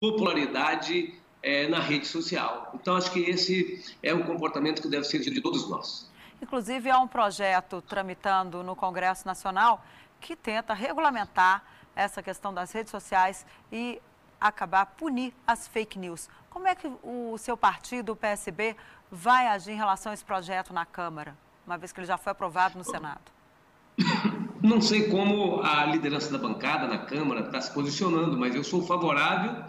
popularidade 0.00 1.14
é, 1.44 1.68
na 1.68 1.78
rede 1.78 2.06
social. 2.06 2.70
Então, 2.74 2.96
acho 2.96 3.12
que 3.12 3.20
esse 3.20 3.84
é 4.02 4.14
um 4.14 4.22
comportamento 4.22 4.80
que 4.80 4.88
deve 4.88 5.04
ser 5.04 5.18
de 5.20 5.40
todos 5.42 5.68
nós. 5.68 6.10
Inclusive, 6.40 6.90
há 6.90 6.98
um 6.98 7.06
projeto 7.06 7.82
tramitando 7.82 8.64
no 8.64 8.74
Congresso 8.74 9.26
Nacional 9.26 9.84
que 10.20 10.34
tenta 10.34 10.72
regulamentar 10.72 11.62
essa 11.94 12.22
questão 12.22 12.52
das 12.52 12.72
redes 12.72 12.90
sociais 12.90 13.44
e 13.70 14.00
acabar 14.40 14.86
punir 14.86 15.34
as 15.46 15.68
fake 15.68 15.98
news. 15.98 16.30
Como 16.48 16.66
é 16.66 16.74
que 16.74 16.90
o 17.02 17.36
seu 17.36 17.56
partido, 17.56 18.12
o 18.12 18.16
PSB, 18.16 18.74
vai 19.12 19.46
agir 19.46 19.72
em 19.72 19.76
relação 19.76 20.12
a 20.12 20.14
esse 20.14 20.24
projeto 20.24 20.72
na 20.72 20.86
Câmara, 20.86 21.36
uma 21.66 21.76
vez 21.76 21.92
que 21.92 22.00
ele 22.00 22.06
já 22.06 22.16
foi 22.16 22.32
aprovado 22.32 22.78
no 22.78 22.84
Senado? 22.84 23.20
Não 24.62 24.80
sei 24.80 25.10
como 25.10 25.60
a 25.62 25.84
liderança 25.84 26.32
da 26.32 26.38
bancada 26.38 26.86
na 26.86 26.98
Câmara 26.98 27.40
está 27.40 27.60
se 27.60 27.72
posicionando, 27.72 28.34
mas 28.38 28.54
eu 28.54 28.64
sou 28.64 28.86
favorável 28.86 29.62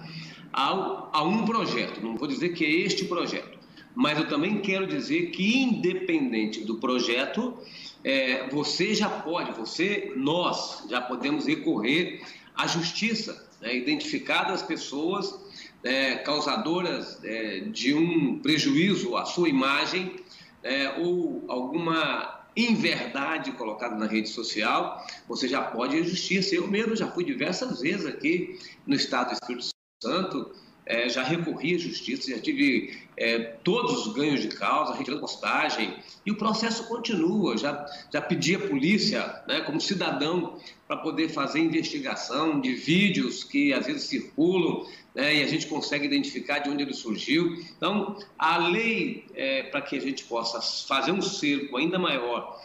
ao, 0.56 1.10
a 1.12 1.22
um 1.22 1.44
projeto. 1.44 2.02
Não 2.02 2.16
vou 2.16 2.28
dizer 2.28 2.50
que 2.54 2.64
é 2.64 2.70
este 2.70 3.04
projeto, 3.06 3.60
mas 3.94 4.18
eu 4.18 4.28
também 4.28 4.60
quero 4.60 4.88
dizer 4.88 5.32
que, 5.32 5.62
independente 5.62 6.64
do 6.64 6.78
projeto, 6.78 7.58
é, 8.04 8.48
você 8.50 8.96
já 8.96 9.10
pode, 9.10 9.52
você, 9.52 10.14
nós, 10.16 10.86
já 10.90 11.02
podemos 11.02 11.46
recorrer 11.46 12.22
à 12.56 12.66
justiça, 12.68 13.46
né, 13.62 13.76
identificar 13.76 14.50
as 14.50 14.64
pessoas 14.64 15.38
é, 15.84 16.16
causadoras 16.16 17.20
é, 17.24 17.60
de 17.60 17.94
um 17.94 18.40
prejuízo 18.40 19.18
à 19.18 19.26
sua 19.26 19.50
imagem 19.50 20.16
é, 20.64 20.96
ou 21.00 21.44
alguma 21.50 22.44
inverdade 22.56 23.52
colocada 23.52 23.96
na 23.96 24.08
rede 24.08 24.30
social, 24.30 25.06
você 25.28 25.46
já 25.46 25.62
pode 25.62 25.98
ir 25.98 26.02
à 26.02 26.04
justiça. 26.04 26.56
Eu 26.56 26.68
mesmo 26.68 26.96
já 26.96 27.12
fui 27.12 27.26
diversas 27.26 27.82
vezes 27.82 28.06
aqui 28.06 28.58
no 28.88 28.96
Estado 28.96 29.28
do 29.28 29.34
Espírito 29.34 29.75
Santo, 30.06 30.52
é, 30.86 31.10
já 31.10 31.24
recorri 31.24 31.76
à 31.76 31.78
justiça, 31.80 32.30
já 32.30 32.40
tive 32.40 32.96
é, 33.18 33.40
todos 33.64 34.06
os 34.06 34.14
ganhos 34.14 34.42
de 34.42 34.50
causa, 34.50 34.94
retirando 34.94 35.20
postagem, 35.20 35.96
e 36.24 36.32
o 36.32 36.38
processo 36.38 36.88
continua. 36.88 37.58
Já, 37.58 37.86
já 38.14 38.22
pedi 38.22 38.56
à 38.56 38.60
polícia, 38.60 39.44
né, 39.48 39.62
como 39.62 39.82
cidadão, 39.82 40.60
para 40.88 40.98
poder 40.98 41.30
fazer 41.30 41.60
investigação 41.60 42.62
de 42.62 42.76
vídeos 42.76 43.44
que 43.44 43.74
às 43.74 43.88
vezes 43.88 44.04
circulam 44.04 44.86
né, 45.16 45.38
e 45.38 45.44
a 45.44 45.48
gente 45.48 45.66
consegue 45.66 46.06
identificar 46.06 46.60
de 46.60 46.70
onde 46.70 46.84
ele 46.84 46.94
surgiu. 46.94 47.58
Então, 47.76 48.16
a 48.38 48.58
lei, 48.58 49.26
é, 49.34 49.64
para 49.64 49.82
que 49.82 49.98
a 49.98 50.02
gente 50.02 50.24
possa 50.26 50.62
fazer 50.88 51.12
um 51.12 51.22
cerco 51.22 51.78
ainda 51.78 51.98
maior 51.98 52.60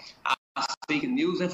fake 0.91 1.07
news, 1.07 1.41
é, 1.41 1.49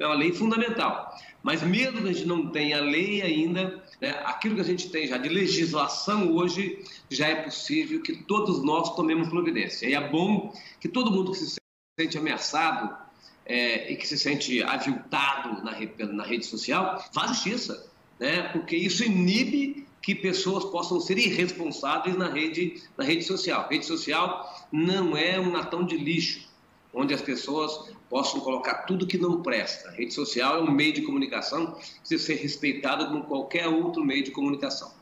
é 0.00 0.06
uma 0.06 0.16
lei 0.16 0.32
fundamental. 0.32 1.16
Mas 1.40 1.62
mesmo 1.62 2.02
que 2.02 2.08
a 2.08 2.12
gente 2.12 2.26
não 2.26 2.48
tenha 2.48 2.80
lei 2.80 3.22
ainda, 3.22 3.80
né, 4.00 4.10
aquilo 4.24 4.56
que 4.56 4.60
a 4.60 4.64
gente 4.64 4.90
tem 4.90 5.06
já 5.06 5.16
de 5.16 5.28
legislação 5.28 6.32
hoje, 6.32 6.84
já 7.08 7.28
é 7.28 7.36
possível 7.42 8.02
que 8.02 8.24
todos 8.24 8.64
nós 8.64 8.94
tomemos 8.96 9.28
providência. 9.28 9.86
E 9.86 9.94
é 9.94 10.08
bom 10.08 10.52
que 10.80 10.88
todo 10.88 11.12
mundo 11.12 11.30
que 11.30 11.38
se 11.38 11.56
sente 11.98 12.18
ameaçado 12.18 12.96
é, 13.46 13.92
e 13.92 13.96
que 13.96 14.06
se 14.06 14.18
sente 14.18 14.62
aviltado 14.64 15.62
na, 15.62 15.72
na 16.12 16.24
rede 16.24 16.44
social, 16.44 17.04
faz 17.12 17.30
justiça, 17.30 17.88
né? 18.18 18.48
porque 18.48 18.76
isso 18.76 19.04
inibe 19.04 19.86
que 20.00 20.14
pessoas 20.16 20.64
possam 20.64 21.00
ser 21.00 21.16
irresponsáveis 21.18 22.16
na 22.16 22.28
rede, 22.28 22.82
na 22.98 23.04
rede 23.04 23.22
social. 23.22 23.62
A 23.62 23.68
rede 23.68 23.86
social 23.86 24.66
não 24.72 25.16
é 25.16 25.38
um 25.38 25.52
latão 25.52 25.84
de 25.84 25.96
lixo, 25.96 26.51
onde 26.92 27.14
as 27.14 27.22
pessoas 27.22 27.92
possam 28.08 28.40
colocar 28.40 28.84
tudo 28.84 29.06
que 29.06 29.16
não 29.16 29.42
presta. 29.42 29.88
A 29.88 29.92
rede 29.92 30.12
social 30.12 30.58
é 30.58 30.60
um 30.60 30.70
meio 30.70 30.92
de 30.92 31.02
comunicação 31.02 31.72
que 31.72 31.98
precisa 32.00 32.24
ser 32.26 32.34
respeitado 32.34 33.06
como 33.06 33.24
qualquer 33.24 33.66
outro 33.68 34.04
meio 34.04 34.22
de 34.22 34.30
comunicação. 34.30 34.92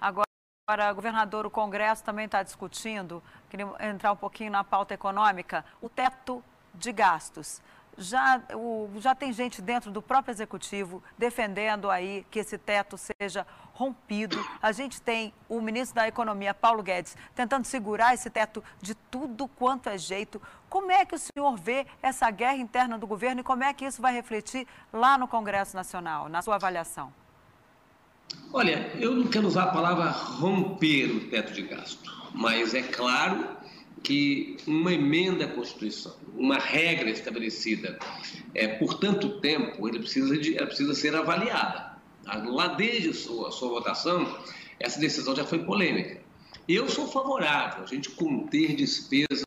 Agora, 0.00 0.92
governador, 0.92 1.46
o 1.46 1.50
Congresso 1.50 2.02
também 2.02 2.24
está 2.24 2.42
discutindo, 2.42 3.22
queria 3.48 3.68
entrar 3.88 4.10
um 4.10 4.16
pouquinho 4.16 4.50
na 4.50 4.64
pauta 4.64 4.94
econômica, 4.94 5.64
o 5.80 5.88
teto 5.88 6.42
de 6.74 6.90
gastos. 6.90 7.60
Já, 7.98 8.42
o, 8.54 8.90
já 8.98 9.14
tem 9.14 9.32
gente 9.32 9.62
dentro 9.62 9.90
do 9.90 10.02
próprio 10.02 10.32
executivo 10.32 11.02
defendendo 11.16 11.90
aí 11.90 12.26
que 12.30 12.38
esse 12.38 12.58
teto 12.58 12.96
seja 12.98 13.46
rompido. 13.72 14.38
A 14.60 14.72
gente 14.72 15.00
tem 15.00 15.32
o 15.48 15.60
ministro 15.60 15.94
da 15.94 16.08
Economia, 16.08 16.52
Paulo 16.54 16.82
Guedes, 16.82 17.16
tentando 17.34 17.64
segurar 17.64 18.14
esse 18.14 18.28
teto 18.30 18.62
de 18.80 18.94
tudo 18.94 19.48
quanto 19.48 19.88
é 19.88 19.98
jeito. 19.98 20.40
Como 20.68 20.90
é 20.90 21.04
que 21.04 21.14
o 21.14 21.18
senhor 21.18 21.56
vê 21.56 21.86
essa 22.02 22.30
guerra 22.30 22.56
interna 22.56 22.98
do 22.98 23.06
governo 23.06 23.40
e 23.40 23.44
como 23.44 23.64
é 23.64 23.72
que 23.72 23.84
isso 23.84 24.02
vai 24.02 24.12
refletir 24.12 24.66
lá 24.92 25.16
no 25.16 25.28
Congresso 25.28 25.76
Nacional, 25.76 26.28
na 26.28 26.42
sua 26.42 26.56
avaliação? 26.56 27.12
Olha, 28.52 28.90
eu 28.94 29.14
não 29.14 29.28
quero 29.28 29.46
usar 29.46 29.64
a 29.64 29.72
palavra 29.72 30.10
romper 30.10 31.10
o 31.10 31.30
teto 31.30 31.52
de 31.52 31.62
gasto, 31.62 32.10
mas 32.34 32.74
é 32.74 32.82
claro 32.82 33.55
que 34.06 34.56
uma 34.68 34.92
emenda 34.92 35.46
à 35.46 35.48
Constituição, 35.48 36.14
uma 36.36 36.58
regra 36.58 37.10
estabelecida 37.10 37.98
é, 38.54 38.68
por 38.68 39.00
tanto 39.00 39.40
tempo, 39.40 39.82
precisa, 39.90 40.38
de, 40.38 40.56
ela 40.56 40.68
precisa 40.68 40.94
ser 40.94 41.16
avaliada. 41.16 41.96
Lá 42.24 42.68
desde 42.68 43.08
a 43.08 43.14
sua, 43.14 43.50
sua 43.50 43.68
votação, 43.68 44.38
essa 44.78 45.00
decisão 45.00 45.34
já 45.34 45.44
foi 45.44 45.58
polêmica. 45.64 46.20
Eu 46.68 46.88
sou 46.88 47.08
favorável 47.08 47.82
a 47.82 47.86
gente 47.86 48.10
conter 48.10 48.76
despesas 48.76 49.42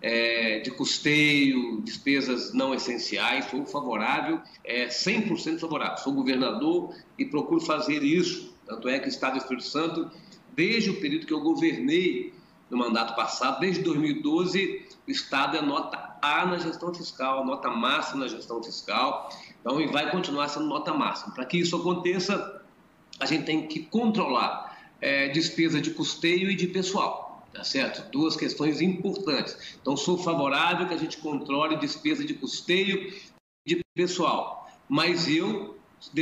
é, 0.00 0.58
de 0.58 0.72
custeio, 0.72 1.80
despesas 1.82 2.52
não 2.52 2.74
essenciais, 2.74 3.48
sou 3.48 3.64
favorável, 3.64 4.40
é, 4.64 4.88
100% 4.88 5.60
favorável. 5.60 5.98
Sou 5.98 6.12
governador 6.12 6.96
e 7.16 7.24
procuro 7.24 7.60
fazer 7.60 8.02
isso. 8.02 8.52
Tanto 8.66 8.88
é 8.88 8.98
que 8.98 9.06
o 9.06 9.08
Estado 9.08 9.34
do 9.34 9.38
Espírito 9.38 9.66
Santo, 9.66 10.10
desde 10.52 10.90
o 10.90 11.00
período 11.00 11.26
que 11.26 11.32
eu 11.32 11.40
governei 11.40 12.41
no 12.72 12.78
mandato 12.78 13.14
passado, 13.14 13.60
desde 13.60 13.82
2012, 13.82 14.86
o 15.06 15.10
Estado 15.10 15.58
é 15.58 15.60
nota 15.60 16.16
A 16.22 16.46
na 16.46 16.56
gestão 16.56 16.92
fiscal, 16.92 17.44
nota 17.44 17.68
máxima 17.68 18.20
na 18.20 18.28
gestão 18.28 18.62
fiscal, 18.62 19.28
então 19.60 19.78
e 19.78 19.86
vai 19.88 20.10
continuar 20.10 20.48
sendo 20.48 20.64
nota 20.64 20.94
máxima. 20.94 21.34
Para 21.34 21.44
que 21.44 21.58
isso 21.58 21.76
aconteça, 21.76 22.62
a 23.20 23.26
gente 23.26 23.44
tem 23.44 23.68
que 23.68 23.80
controlar 23.80 24.88
é, 25.02 25.28
despesa 25.28 25.82
de 25.82 25.90
custeio 25.90 26.50
e 26.50 26.56
de 26.56 26.66
pessoal, 26.66 27.46
tá 27.52 27.62
certo? 27.62 28.10
Duas 28.10 28.36
questões 28.36 28.80
importantes. 28.80 29.76
Então, 29.78 29.94
sou 29.94 30.16
favorável 30.16 30.88
que 30.88 30.94
a 30.94 30.98
gente 30.98 31.18
controle 31.18 31.76
despesa 31.76 32.24
de 32.24 32.32
custeio 32.32 33.12
e 33.66 33.74
de 33.74 33.84
pessoal, 33.94 34.66
mas 34.88 35.28
eu 35.28 35.76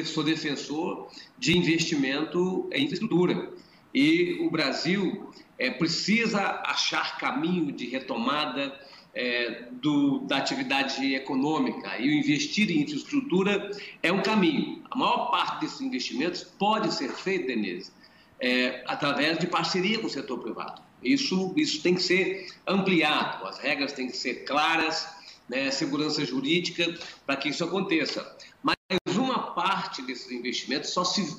sou 0.05 0.25
defensor 0.25 1.09
de 1.39 1.57
investimento 1.57 2.69
em 2.73 2.87
infraestrutura. 2.87 3.53
E 3.95 4.39
o 4.41 4.51
Brasil 4.51 5.31
é, 5.59 5.71
precisa 5.71 6.63
achar 6.65 7.19
caminho 7.19 7.73
de 7.73 7.87
retomada 7.87 8.79
é, 9.15 9.65
do, 9.73 10.21
da 10.21 10.37
atividade 10.37 11.15
econômica 11.15 11.99
e 11.99 12.09
o 12.09 12.13
investir 12.13 12.71
em 12.71 12.83
infraestrutura 12.83 13.71
é 14.03 14.13
um 14.13 14.23
caminho. 14.23 14.83
A 14.91 14.97
maior 14.97 15.31
parte 15.31 15.61
desses 15.61 15.81
investimentos 15.81 16.45
pode 16.45 16.95
ser 16.95 17.11
feito, 17.11 17.47
Denise, 17.47 17.91
é, 18.39 18.83
através 18.87 19.39
de 19.39 19.47
parceria 19.47 19.99
com 19.99 20.07
o 20.07 20.11
setor 20.11 20.39
privado. 20.39 20.83
Isso, 21.03 21.53
isso 21.57 21.83
tem 21.83 21.95
que 21.95 22.03
ser 22.03 22.47
ampliado, 22.67 23.47
as 23.47 23.59
regras 23.59 23.93
têm 23.93 24.07
que 24.07 24.17
ser 24.17 24.45
claras, 24.45 25.09
né, 25.49 25.71
segurança 25.71 26.25
jurídica 26.25 26.95
para 27.27 27.37
que 27.37 27.49
isso 27.49 27.65
aconteça. 27.65 28.37
Mas 28.63 28.77
uma 29.17 29.53
parte 29.53 30.03
desses 30.03 30.31
investimentos 30.31 30.91
só 30.91 31.05
se 31.05 31.37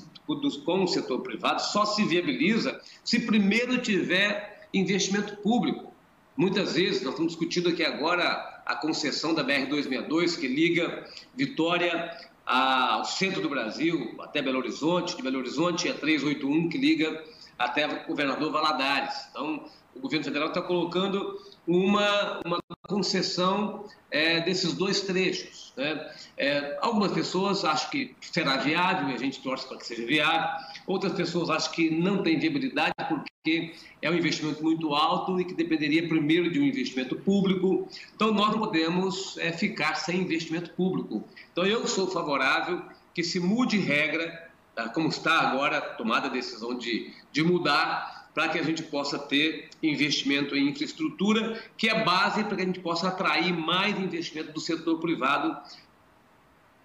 com 0.64 0.84
o 0.84 0.88
setor 0.88 1.20
privado 1.20 1.60
só 1.60 1.84
se 1.84 2.04
viabiliza 2.04 2.80
se 3.04 3.20
primeiro 3.20 3.78
tiver 3.78 4.68
investimento 4.72 5.36
público. 5.36 5.92
Muitas 6.36 6.74
vezes, 6.74 7.02
nós 7.02 7.12
estamos 7.12 7.32
discutindo 7.32 7.68
aqui 7.68 7.84
agora 7.84 8.62
a 8.64 8.76
concessão 8.76 9.34
da 9.34 9.44
BR-262, 9.44 10.38
que 10.38 10.48
liga 10.48 11.06
Vitória 11.34 12.16
ao 12.46 13.04
centro 13.04 13.40
do 13.40 13.48
Brasil, 13.48 14.14
até 14.20 14.40
Belo 14.42 14.58
Horizonte, 14.58 15.16
de 15.16 15.22
Belo 15.22 15.38
Horizonte 15.38 15.88
a 15.88 15.94
381, 15.94 16.68
que 16.68 16.78
liga 16.78 17.22
até 17.64 17.86
o 17.86 18.06
governador 18.06 18.52
Valadares. 18.52 19.28
Então, 19.30 19.64
o 19.94 20.00
governo 20.00 20.24
federal 20.24 20.48
está 20.48 20.62
colocando 20.62 21.38
uma, 21.66 22.40
uma 22.44 22.58
concessão 22.88 23.84
é, 24.10 24.40
desses 24.40 24.72
dois 24.74 25.02
trechos. 25.02 25.72
Né? 25.76 26.10
É, 26.36 26.78
algumas 26.80 27.12
pessoas 27.12 27.64
acham 27.64 27.90
que 27.90 28.14
será 28.20 28.56
viável 28.58 29.08
e 29.10 29.14
a 29.14 29.18
gente 29.18 29.40
torce 29.42 29.66
para 29.66 29.78
que 29.78 29.86
seja 29.86 30.04
viável, 30.04 30.48
outras 30.86 31.12
pessoas 31.12 31.50
acham 31.50 31.72
que 31.72 31.90
não 31.90 32.22
tem 32.22 32.38
viabilidade 32.38 32.92
porque 33.08 33.74
é 34.00 34.10
um 34.10 34.14
investimento 34.14 34.62
muito 34.62 34.94
alto 34.94 35.40
e 35.40 35.44
que 35.44 35.54
dependeria 35.54 36.06
primeiro 36.08 36.50
de 36.50 36.60
um 36.60 36.64
investimento 36.64 37.16
público. 37.16 37.88
Então, 38.14 38.32
nós 38.32 38.50
não 38.50 38.58
podemos 38.58 39.36
é, 39.38 39.52
ficar 39.52 39.94
sem 39.94 40.20
investimento 40.20 40.70
público. 40.74 41.24
Então, 41.52 41.64
eu 41.64 41.86
sou 41.86 42.06
favorável 42.06 42.82
que 43.14 43.22
se 43.22 43.38
mude 43.38 43.78
regra, 43.78 44.50
como 44.94 45.08
está 45.08 45.40
agora, 45.40 45.80
tomada 45.80 46.28
a 46.28 46.30
decisão 46.30 46.76
de, 46.76 47.12
de 47.30 47.42
mudar, 47.42 48.22
para 48.34 48.48
que 48.48 48.58
a 48.58 48.62
gente 48.62 48.82
possa 48.84 49.18
ter 49.18 49.68
investimento 49.82 50.56
em 50.56 50.68
infraestrutura, 50.68 51.62
que 51.76 51.88
é 51.88 52.02
base 52.02 52.44
para 52.44 52.56
que 52.56 52.62
a 52.62 52.66
gente 52.66 52.80
possa 52.80 53.08
atrair 53.08 53.52
mais 53.52 53.98
investimento 53.98 54.52
do 54.52 54.60
setor 54.60 54.98
privado 54.98 55.56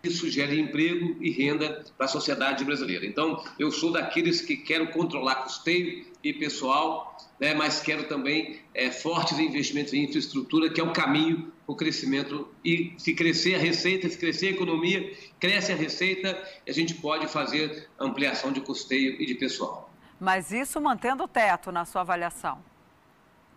isso 0.08 0.30
gera 0.30 0.54
emprego 0.54 1.16
e 1.22 1.30
renda 1.30 1.86
para 1.98 2.06
a 2.06 2.10
sociedade 2.10 2.64
brasileira. 2.64 3.06
Então, 3.06 3.44
eu 3.60 3.72
sou 3.72 3.92
daqueles 3.92 4.42
que 4.42 4.58
quero 4.58 4.88
controlar 4.88 5.44
custeio 5.44 6.06
e 6.24 6.34
pessoal, 6.34 7.16
né, 7.40 7.54
mas 7.54 7.80
quero 7.80 8.08
também 8.08 8.60
é, 8.74 8.90
fortes 8.90 9.38
investimentos 9.38 9.94
em 9.94 10.06
infraestrutura, 10.06 10.70
que 10.70 10.82
é 10.82 10.84
o 10.84 10.92
caminho 10.92 11.52
para 11.66 11.74
o 11.74 11.76
crescimento. 11.76 12.48
E 12.64 12.94
se 12.98 13.14
crescer 13.14 13.56
a 13.56 13.60
receita, 13.60 14.10
se 14.10 14.18
crescer 14.18 14.48
a 14.48 14.52
economia, 14.52 15.12
cresce 15.40 15.72
a 15.72 15.76
receita, 15.76 16.42
a 16.68 16.72
gente 16.72 16.96
pode 16.96 17.28
fazer 17.28 17.88
ampliação 18.00 18.52
de 18.52 18.62
custeio 18.62 19.22
e 19.22 19.26
de 19.26 19.36
pessoal. 19.36 19.92
Mas 20.20 20.52
isso 20.52 20.82
mantendo 20.82 21.24
o 21.24 21.28
teto 21.28 21.72
na 21.72 21.86
sua 21.86 22.02
avaliação? 22.02 22.60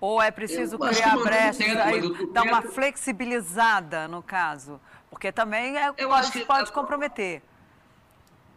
Ou 0.00 0.22
é 0.22 0.30
preciso 0.30 0.78
criar 0.78 1.16
brechas, 1.18 1.66
dar 2.32 2.42
uma 2.42 2.62
flexibilizada 2.62 4.08
no 4.08 4.22
caso? 4.22 4.80
Porque 5.10 5.30
também 5.30 5.76
é, 5.76 5.92
pode, 5.92 6.32
que, 6.32 6.44
pode 6.44 6.72
comprometer. 6.72 7.42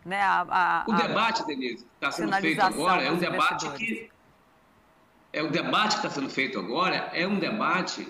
Né, 0.05 0.21
a, 0.21 0.45
a, 0.49 0.85
o 0.87 0.93
debate, 0.95 1.45
Denise, 1.45 1.77
que 1.77 1.89
está 1.95 2.11
sendo 2.11 2.35
feito 2.35 2.61
agora 2.61 3.03
é 3.03 3.11
um 3.11 3.17
debate 3.17 3.69
que. 3.71 4.09
É 5.31 5.41
o 5.41 5.49
debate 5.49 5.99
que 5.99 6.05
está 6.05 6.09
sendo 6.09 6.29
feito 6.29 6.59
agora 6.59 6.95
é 7.13 7.25
um 7.25 7.39
debate 7.39 8.07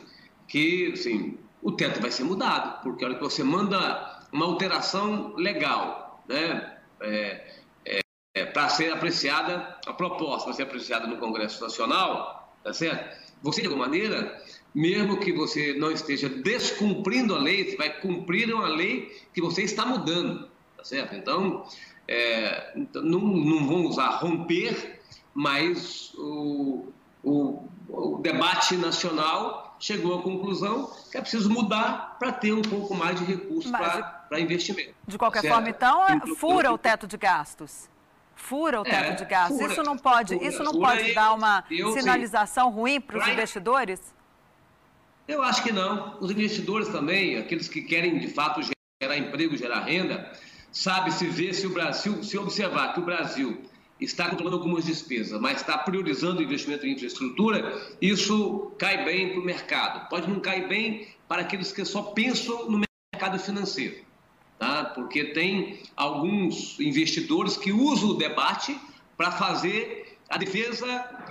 que, 0.48 0.92
assim, 0.92 1.40
o 1.62 1.72
teto 1.72 2.02
vai 2.02 2.12
ser 2.12 2.24
mudado, 2.24 2.82
porque 2.84 3.04
a 3.04 3.08
hora 3.08 3.16
que 3.16 3.24
você 3.24 3.44
manda 3.44 4.22
uma 4.32 4.46
alteração 4.46 5.34
legal, 5.36 6.22
né, 6.28 6.78
é, 7.00 7.56
é, 7.86 8.00
é 8.36 8.46
para 8.46 8.68
ser 8.70 8.92
apreciada, 8.92 9.78
a 9.88 9.94
proposta 9.94 10.46
para 10.46 10.54
ser 10.54 10.64
apreciada 10.64 11.08
no 11.08 11.18
Congresso 11.18 11.64
Nacional, 11.64 12.54
tá 12.64 12.74
certo? 12.74 13.23
Você, 13.44 13.62
de 13.62 13.68
alguma 13.68 13.86
maneira, 13.86 14.42
mesmo 14.74 15.20
que 15.20 15.32
você 15.32 15.74
não 15.74 15.92
esteja 15.92 16.30
descumprindo 16.30 17.36
a 17.36 17.40
lei, 17.40 17.70
você 17.70 17.76
vai 17.78 18.00
cumprir 18.00 18.52
uma 18.54 18.68
lei 18.68 19.12
que 19.34 19.42
você 19.42 19.62
está 19.62 19.86
mudando, 19.86 20.50
tá 20.78 20.84
certo? 20.84 21.14
Então, 21.14 21.66
é, 22.08 22.72
então 22.76 23.04
não, 23.04 23.20
não 23.20 23.68
vão 23.68 23.86
usar 23.86 24.10
romper, 24.16 25.02
mas 25.34 26.14
o, 26.16 26.88
o, 27.22 27.68
o 27.90 28.18
debate 28.22 28.78
nacional 28.78 29.76
chegou 29.80 30.18
à 30.18 30.24
conclusão 30.24 30.90
que 31.12 31.18
é 31.18 31.22
preciso 31.22 31.50
mudar 31.50 32.16
para 32.18 32.32
ter 32.32 32.54
um 32.54 32.62
pouco 32.62 32.96
mais 32.96 33.20
de 33.20 33.26
recursos 33.26 33.70
para 33.70 34.40
investimento. 34.40 34.96
De 35.06 35.18
qualquer 35.18 35.42
certo? 35.42 35.54
forma, 35.54 35.70
então, 35.70 36.08
é, 36.08 36.20
fura 36.36 36.72
o 36.72 36.78
teto 36.78 37.06
de 37.06 37.18
gastos. 37.18 37.90
Fura 38.36 38.82
o 38.82 38.84
teto 38.84 39.12
é, 39.12 39.16
de 39.16 39.26
gastos. 39.26 39.58
Fura, 39.58 39.72
isso 39.72 39.84
não 39.84 39.98
pode, 39.98 40.34
fura, 40.36 40.48
isso 40.48 40.64
não 40.64 40.74
pode 40.74 41.14
dar 41.14 41.34
uma 41.34 41.64
sinalização 41.94 42.70
sim. 42.70 42.76
ruim 42.76 43.02
para 43.02 43.20
os 43.20 43.28
investidores? 43.28 44.14
Eu 45.28 45.42
acho 45.42 45.64
que 45.64 45.72
não. 45.72 46.18
Os 46.20 46.30
investidores 46.32 46.90
também, 46.90 47.38
aqueles 47.38 47.68
que 47.68 47.82
querem 47.82 48.20
de 48.20 48.28
fato 48.28 48.62
gerar 49.02 49.18
emprego, 49.18 49.56
gerar 49.56 49.82
renda, 49.82 50.32
sabe 50.72 51.12
se 51.12 51.28
ver 51.28 51.54
se 51.54 51.66
o 51.68 51.70
Brasil, 51.70 52.24
se 52.24 52.38
observar 52.38 52.94
que 52.94 53.00
o 53.00 53.04
Brasil 53.04 53.62
está 54.00 54.30
controlando 54.30 54.58
algumas 54.58 54.86
despesas, 54.86 55.40
mas 55.40 55.62
está 55.62 55.78
priorizando 55.78 56.40
o 56.40 56.44
investimento 56.44 56.86
em 56.86 56.94
infraestrutura, 56.94 57.82
isso 58.02 58.74
cai 58.78 59.06
bem 59.06 59.32
para 59.32 59.40
o 59.40 59.46
mercado. 59.46 60.10
Pode 60.10 60.30
não 60.30 60.40
cair 60.40 60.68
bem 60.68 61.08
para 61.28 61.44
aqueles 61.44 61.72
que 61.72 61.86
só 61.86 62.02
pensam 62.02 62.70
no 62.70 62.82
mercado 63.14 63.40
financeiro, 63.40 64.04
tá? 64.64 64.86
Porque 64.86 65.26
tem 65.26 65.80
alguns 65.96 66.80
investidores 66.80 67.58
que 67.58 67.74
usam 67.74 68.12
o 68.12 68.14
debate 68.14 68.80
para 69.18 69.32
fazer 69.32 70.18
a 70.30 70.38
defesa 70.38 70.88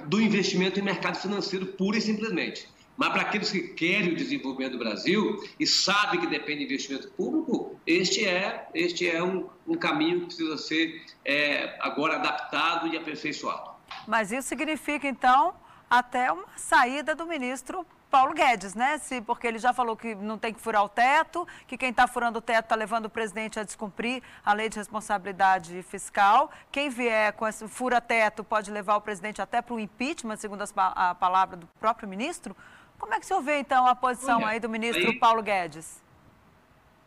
do 0.07 0.20
investimento 0.20 0.78
em 0.78 0.83
mercado 0.83 1.16
financeiro 1.16 1.66
pura 1.66 1.96
e 1.96 2.00
simplesmente. 2.00 2.68
Mas 2.94 3.09
para 3.09 3.22
aqueles 3.22 3.50
que 3.50 3.61
querem 3.68 4.12
o 4.12 4.16
desenvolvimento 4.16 4.72
do 4.72 4.78
Brasil 4.78 5.42
e 5.59 5.66
sabem 5.66 6.20
que 6.20 6.26
depende 6.26 6.59
de 6.59 6.64
investimento 6.66 7.11
público, 7.12 7.80
este 7.87 8.26
é, 8.26 8.68
este 8.74 9.09
é 9.09 9.22
um, 9.22 9.48
um 9.66 9.76
caminho 9.76 10.20
que 10.20 10.26
precisa 10.26 10.59
ser 10.59 11.02
é, 11.24 11.78
agora 11.80 12.16
adaptado 12.16 12.87
e 12.88 12.96
aperfeiçoado. 12.96 13.70
Mas 14.07 14.30
isso 14.30 14.46
significa, 14.46 15.09
então, 15.09 15.54
até 15.88 16.30
uma 16.30 16.44
saída 16.57 17.14
do 17.14 17.26
ministro 17.26 17.87
Paulo 18.12 18.35
Guedes, 18.35 18.75
né? 18.75 18.98
Se, 18.98 19.22
porque 19.22 19.46
ele 19.46 19.59
já 19.59 19.72
falou 19.72 19.96
que 19.96 20.14
não 20.14 20.37
tem 20.37 20.53
que 20.53 20.61
furar 20.61 20.85
o 20.85 20.88
teto, 20.88 21.48
que 21.66 21.79
quem 21.79 21.88
está 21.88 22.07
furando 22.07 22.40
o 22.40 22.42
teto 22.42 22.66
está 22.66 22.75
levando 22.75 23.07
o 23.07 23.11
presidente 23.11 23.59
a 23.59 23.62
descumprir 23.62 24.22
a 24.44 24.53
lei 24.53 24.68
de 24.68 24.77
responsabilidade 24.77 25.83
fiscal. 25.83 26.51
Quem 26.70 26.90
vier 26.90 27.33
com 27.33 27.48
esse 27.48 27.66
fura-teto 27.66 28.44
pode 28.44 28.70
levar 28.70 28.96
o 28.96 29.01
presidente 29.01 29.40
até 29.40 29.62
para 29.62 29.75
o 29.75 29.81
impeachment, 29.81 30.37
segundo 30.37 30.61
as, 30.61 30.75
a 30.77 31.14
palavra 31.14 31.57
do 31.57 31.66
próprio 31.81 32.07
ministro. 32.07 32.55
Como 32.98 33.14
é 33.14 33.18
que 33.18 33.25
o 33.25 33.27
senhor 33.27 33.40
vê, 33.40 33.59
então, 33.59 33.87
a 33.87 33.94
posição 33.94 34.40
Olha, 34.40 34.48
aí 34.48 34.61
do 34.61 34.68
ministro 34.68 35.09
aí, 35.09 35.18
Paulo 35.18 35.42
Guedes? 35.42 36.03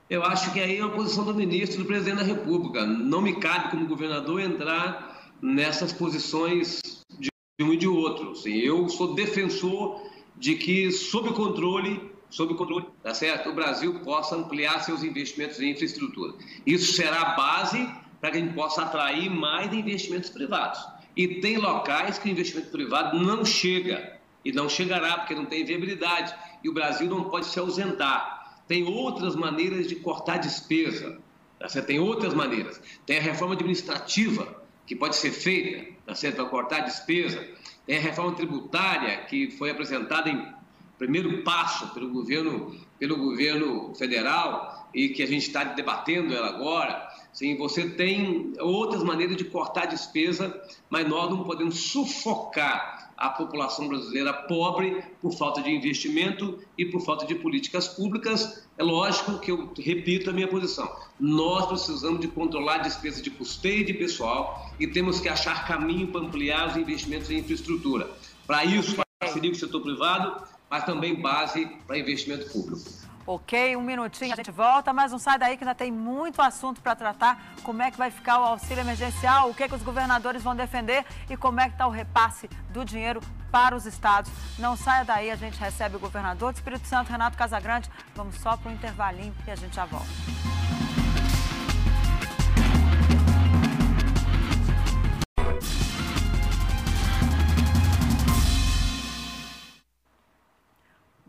Eu 0.09 0.23
acho 0.23 0.51
que 0.53 0.59
aí 0.59 0.79
é 0.79 0.81
a 0.81 0.89
posição 0.89 1.23
do 1.23 1.35
ministro 1.35 1.83
do 1.83 1.85
presidente 1.85 2.17
da 2.17 2.23
República. 2.23 2.83
Não 2.83 3.21
me 3.21 3.39
cabe, 3.39 3.69
como 3.69 3.85
governador, 3.85 4.41
entrar 4.41 5.31
nessas 5.39 5.93
posições 5.93 6.81
de 7.19 7.29
um 7.61 7.71
e 7.71 7.77
de 7.77 7.87
outro. 7.87 8.31
Assim, 8.31 8.55
eu 8.55 8.89
sou 8.89 9.13
defensor 9.13 10.14
de 10.37 10.55
que, 10.55 10.91
sob 10.91 11.31
controle, 11.33 12.11
sob 12.29 12.53
controle, 12.55 12.85
tá 13.01 13.13
certo? 13.13 13.49
O 13.49 13.53
Brasil 13.53 13.99
possa 14.01 14.35
ampliar 14.35 14.79
seus 14.83 15.03
investimentos 15.03 15.59
em 15.59 15.71
infraestrutura. 15.71 16.33
Isso 16.65 16.93
será 16.93 17.21
a 17.21 17.35
base 17.35 17.89
para 18.19 18.31
que 18.31 18.37
a 18.37 18.41
gente 18.41 18.53
possa 18.53 18.83
atrair 18.83 19.29
mais 19.29 19.73
investimentos 19.73 20.29
privados. 20.29 20.79
E 21.15 21.39
tem 21.39 21.57
locais 21.57 22.17
que 22.17 22.27
o 22.27 22.31
investimento 22.31 22.69
privado 22.69 23.17
não 23.19 23.45
chega 23.45 24.19
e 24.43 24.51
não 24.51 24.67
chegará 24.67 25.19
porque 25.19 25.33
não 25.33 25.45
tem 25.45 25.63
viabilidade 25.63 26.35
e 26.63 26.69
o 26.69 26.73
Brasil 26.73 27.09
não 27.09 27.25
pode 27.25 27.45
se 27.45 27.57
ausentar. 27.57 28.63
Tem 28.67 28.83
outras 28.83 29.35
maneiras 29.35 29.87
de 29.87 29.95
cortar 29.95 30.37
despesa, 30.37 31.19
tá 31.59 31.69
certo? 31.69 31.87
tem 31.87 31.99
outras 31.99 32.33
maneiras. 32.33 32.81
Tem 33.05 33.17
a 33.17 33.21
reforma 33.21 33.53
administrativa 33.53 34.63
que 34.85 34.95
pode 34.95 35.15
ser 35.15 35.31
feita 35.31 35.93
tá 36.05 36.15
certo? 36.15 36.35
para 36.35 36.45
cortar 36.45 36.79
despesa. 36.81 37.47
Tem 37.85 37.97
a 37.97 38.01
reforma 38.01 38.33
tributária 38.33 39.25
que 39.25 39.51
foi 39.51 39.69
apresentada 39.69 40.29
em 40.29 40.53
primeiro 40.97 41.43
passo 41.43 41.93
pelo 41.93 42.09
governo, 42.09 42.75
pelo 42.97 43.17
governo 43.17 43.93
federal 43.95 44.89
e 44.93 45.09
que 45.09 45.21
a 45.21 45.27
gente 45.27 45.47
está 45.47 45.63
debatendo 45.63 46.33
ela 46.33 46.47
agora. 46.47 47.07
Sim, 47.33 47.57
você 47.57 47.89
tem 47.89 48.53
outras 48.59 49.03
maneiras 49.03 49.35
de 49.35 49.43
cortar 49.43 49.85
despesa, 49.85 50.59
mas 50.89 51.07
nós 51.07 51.29
não 51.29 51.43
podemos 51.43 51.77
sufocar 51.77 53.04
a 53.17 53.29
população 53.29 53.87
brasileira 53.87 54.33
pobre 54.33 55.03
por 55.21 55.33
falta 55.33 55.61
de 55.61 55.69
investimento 55.69 56.59
e 56.77 56.85
por 56.85 57.01
falta 57.01 57.25
de 57.25 57.35
políticas 57.35 57.87
públicas. 57.87 58.67
É 58.77 58.83
lógico 58.83 59.39
que 59.39 59.51
eu 59.51 59.71
repito 59.77 60.29
a 60.29 60.33
minha 60.33 60.47
posição. 60.47 60.93
Nós 61.19 61.65
precisamos 61.65 62.19
de 62.19 62.27
controlar 62.27 62.75
a 62.75 62.79
despesa 62.79 63.21
de 63.21 63.29
custeio 63.29 63.85
de 63.85 63.93
pessoal 63.93 64.69
e 64.79 64.87
temos 64.87 65.19
que 65.19 65.29
achar 65.29 65.65
caminho 65.67 66.07
para 66.07 66.21
ampliar 66.21 66.69
os 66.69 66.77
investimentos 66.77 67.31
em 67.31 67.39
infraestrutura. 67.39 68.09
Para 68.45 68.65
isso, 68.65 68.95
parceria 69.19 69.49
com 69.49 69.55
o 69.55 69.59
setor 69.59 69.81
privado, 69.81 70.43
mas 70.69 70.83
também 70.83 71.15
base 71.15 71.65
para 71.87 71.97
investimento 71.97 72.51
público. 72.51 72.83
Ok, 73.27 73.75
um 73.75 73.81
minutinho, 73.81 74.33
a 74.33 74.35
gente 74.35 74.51
volta, 74.51 74.93
mas 74.93 75.11
não 75.11 75.17
sai 75.17 75.39
daí 75.39 75.57
que 75.57 75.63
ainda 75.63 75.73
tem 75.73 75.91
muito 75.91 76.41
assunto 76.43 76.79
para 76.79 76.95
tratar. 76.95 77.55
Como 77.63 77.81
é 77.81 77.89
que 77.89 77.97
vai 77.97 78.11
ficar 78.11 78.39
o 78.39 78.43
auxílio 78.43 78.81
emergencial, 78.81 79.49
o 79.49 79.53
que, 79.53 79.63
é 79.63 79.67
que 79.67 79.73
os 79.73 79.81
governadores 79.81 80.43
vão 80.43 80.55
defender 80.55 81.03
e 81.27 81.35
como 81.35 81.59
é 81.59 81.65
que 81.65 81.73
está 81.73 81.87
o 81.87 81.89
repasse 81.89 82.47
do 82.69 82.85
dinheiro 82.85 83.19
para 83.51 83.75
os 83.75 83.87
estados. 83.87 84.31
Não 84.59 84.75
saia 84.75 85.03
daí, 85.03 85.31
a 85.31 85.35
gente 85.35 85.57
recebe 85.59 85.95
o 85.95 85.99
governador 85.99 86.51
do 86.51 86.57
Espírito 86.57 86.87
Santo, 86.87 87.09
Renato 87.09 87.35
Casagrande. 87.35 87.89
Vamos 88.13 88.35
só 88.35 88.55
para 88.57 88.69
um 88.69 88.73
intervalinho 88.75 89.33
e 89.47 89.51
a 89.51 89.55
gente 89.55 89.75
já 89.75 89.85
volta. 89.85 90.05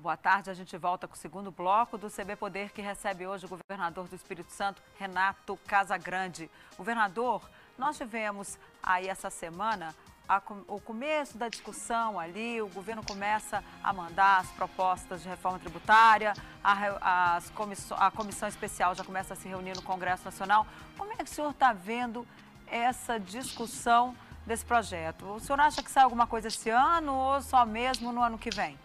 Boa 0.07 0.17
tarde, 0.17 0.51
a 0.51 0.55
gente 0.55 0.79
volta 0.79 1.09
com 1.09 1.15
o 1.15 1.19
segundo 1.19 1.51
bloco 1.51 1.99
do 1.99 2.09
CB 2.09 2.37
Poder, 2.37 2.71
que 2.71 2.81
recebe 2.81 3.27
hoje 3.27 3.45
o 3.45 3.49
governador 3.49 4.07
do 4.07 4.15
Espírito 4.15 4.53
Santo, 4.53 4.81
Renato 4.97 5.59
Casagrande. 5.67 6.49
Governador, 6.77 7.43
nós 7.77 7.97
tivemos 7.97 8.57
aí 8.81 9.09
essa 9.09 9.31
semana 9.31 9.93
a, 10.29 10.41
o 10.69 10.81
começo 10.81 11.37
da 11.37 11.49
discussão 11.49 12.21
ali, 12.21 12.63
o 12.63 12.69
governo 12.69 13.05
começa 13.05 13.65
a 13.83 13.93
mandar 13.93 14.43
as 14.43 14.51
propostas 14.53 15.25
de 15.25 15.29
reforma 15.29 15.59
tributária, 15.59 16.35
a, 16.63 17.35
as 17.35 17.53
a 17.91 18.11
comissão 18.13 18.49
especial 18.49 18.95
já 18.95 19.03
começa 19.03 19.35
a 19.35 19.37
se 19.37 19.49
reunir 19.49 19.75
no 19.75 19.83
Congresso 19.83 20.25
Nacional. 20.25 20.69
Como 20.97 21.13
é 21.15 21.17
que 21.17 21.25
o 21.25 21.35
senhor 21.35 21.51
está 21.51 21.73
vendo 21.73 22.25
essa 22.69 23.19
discussão 23.19 24.17
desse 24.47 24.65
projeto. 24.65 25.27
O 25.27 25.41
senhor 25.41 25.59
acha 25.61 25.83
que 25.83 25.91
sai 25.91 26.05
alguma 26.05 26.29
coisa 26.29 26.47
esse 26.47 26.71
ano 26.71 27.13
ou 27.13 27.43
só 27.43 27.67
mesmo 27.67 28.13
no 28.13 28.23
ano 28.23 28.39
que 28.39 28.51
vem? 28.51 28.79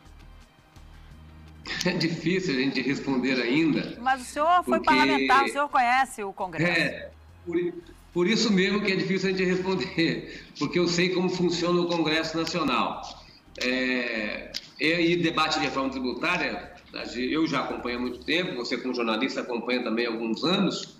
É 1.85 1.91
difícil 1.91 2.55
a 2.55 2.59
gente 2.59 2.81
responder 2.81 3.41
ainda. 3.41 3.97
Mas 4.01 4.21
o 4.21 4.25
senhor 4.25 4.63
foi 4.63 4.79
porque... 4.79 4.95
parlamentar, 4.95 5.45
o 5.45 5.49
senhor 5.49 5.69
conhece 5.69 6.23
o 6.23 6.33
Congresso. 6.33 6.79
É, 6.79 7.09
por, 7.45 7.73
por, 8.13 8.27
isso 8.27 8.51
mesmo 8.51 8.81
que 8.81 8.91
é 8.91 8.95
difícil 8.95 9.29
a 9.29 9.31
gente 9.31 9.45
responder, 9.45 10.43
porque 10.59 10.79
eu 10.79 10.87
sei 10.87 11.09
como 11.09 11.29
funciona 11.29 11.81
o 11.81 11.87
Congresso 11.87 12.37
Nacional. 12.37 13.01
É, 13.61 14.51
e 14.79 15.15
debate 15.17 15.59
de 15.59 15.65
reforma 15.65 15.91
tributária, 15.91 16.71
eu 17.15 17.45
já 17.45 17.61
acompanho 17.61 17.97
há 17.97 18.01
muito 18.01 18.19
tempo, 18.23 18.55
você 18.55 18.77
como 18.77 18.93
jornalista 18.93 19.41
acompanha 19.41 19.83
também 19.83 20.07
há 20.07 20.09
alguns 20.09 20.43
anos, 20.43 20.97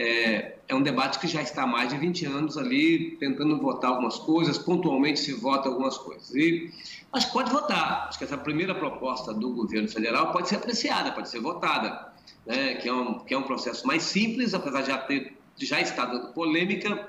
é, 0.00 0.56
é, 0.66 0.74
um 0.74 0.82
debate 0.82 1.18
que 1.18 1.28
já 1.28 1.42
está 1.42 1.64
há 1.64 1.66
mais 1.66 1.90
de 1.90 1.98
20 1.98 2.24
anos 2.24 2.56
ali 2.56 3.16
tentando 3.20 3.60
votar 3.60 3.90
algumas 3.90 4.18
coisas, 4.18 4.56
pontualmente 4.56 5.20
se 5.20 5.34
vota 5.34 5.68
algumas 5.68 5.98
coisas. 5.98 6.34
E 6.34 6.70
que 7.12 7.32
pode 7.32 7.50
votar. 7.52 8.06
Acho 8.08 8.16
que 8.16 8.24
essa 8.24 8.38
primeira 8.38 8.74
proposta 8.74 9.34
do 9.34 9.52
governo 9.52 9.88
federal 9.88 10.32
pode 10.32 10.48
ser 10.48 10.56
apreciada, 10.56 11.12
pode 11.12 11.28
ser 11.28 11.40
votada, 11.40 12.12
né? 12.46 12.76
que, 12.76 12.88
é 12.88 12.94
um, 12.94 13.18
que 13.18 13.34
é 13.34 13.38
um 13.38 13.42
processo 13.42 13.86
mais 13.86 14.04
simples, 14.04 14.54
apesar 14.54 14.80
de 14.80 14.88
já, 14.88 14.98
ter, 14.98 15.36
já 15.58 15.80
estar 15.82 16.06
dando 16.06 16.32
polêmica, 16.32 17.06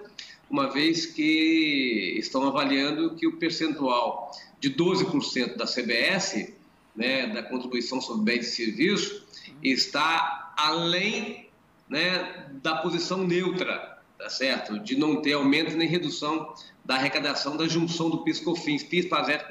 uma 0.49 0.69
vez 0.69 1.05
que 1.05 2.17
estão 2.19 2.45
avaliando 2.45 3.15
que 3.15 3.25
o 3.25 3.37
percentual 3.37 4.31
de 4.59 4.69
12% 4.69 5.55
da 5.55 5.65
CBS, 5.65 6.53
né, 6.93 7.27
da 7.27 7.41
contribuição 7.41 8.01
sobre 8.01 8.23
bens 8.25 8.47
e 8.47 8.51
serviços, 8.51 9.23
está 9.63 10.53
além 10.57 11.50
né, 11.91 12.47
da 12.63 12.77
posição 12.77 13.27
neutra, 13.27 13.99
tá 14.17 14.29
certo? 14.29 14.79
De 14.79 14.97
não 14.97 15.21
ter 15.21 15.33
aumento 15.33 15.75
nem 15.75 15.89
redução 15.89 16.53
da 16.85 16.95
arrecadação 16.95 17.57
da 17.57 17.67
junção 17.67 18.09
do 18.09 18.23
PIS-COFINS, 18.23 18.83
PIS, 18.83 19.07
PASET, 19.07 19.45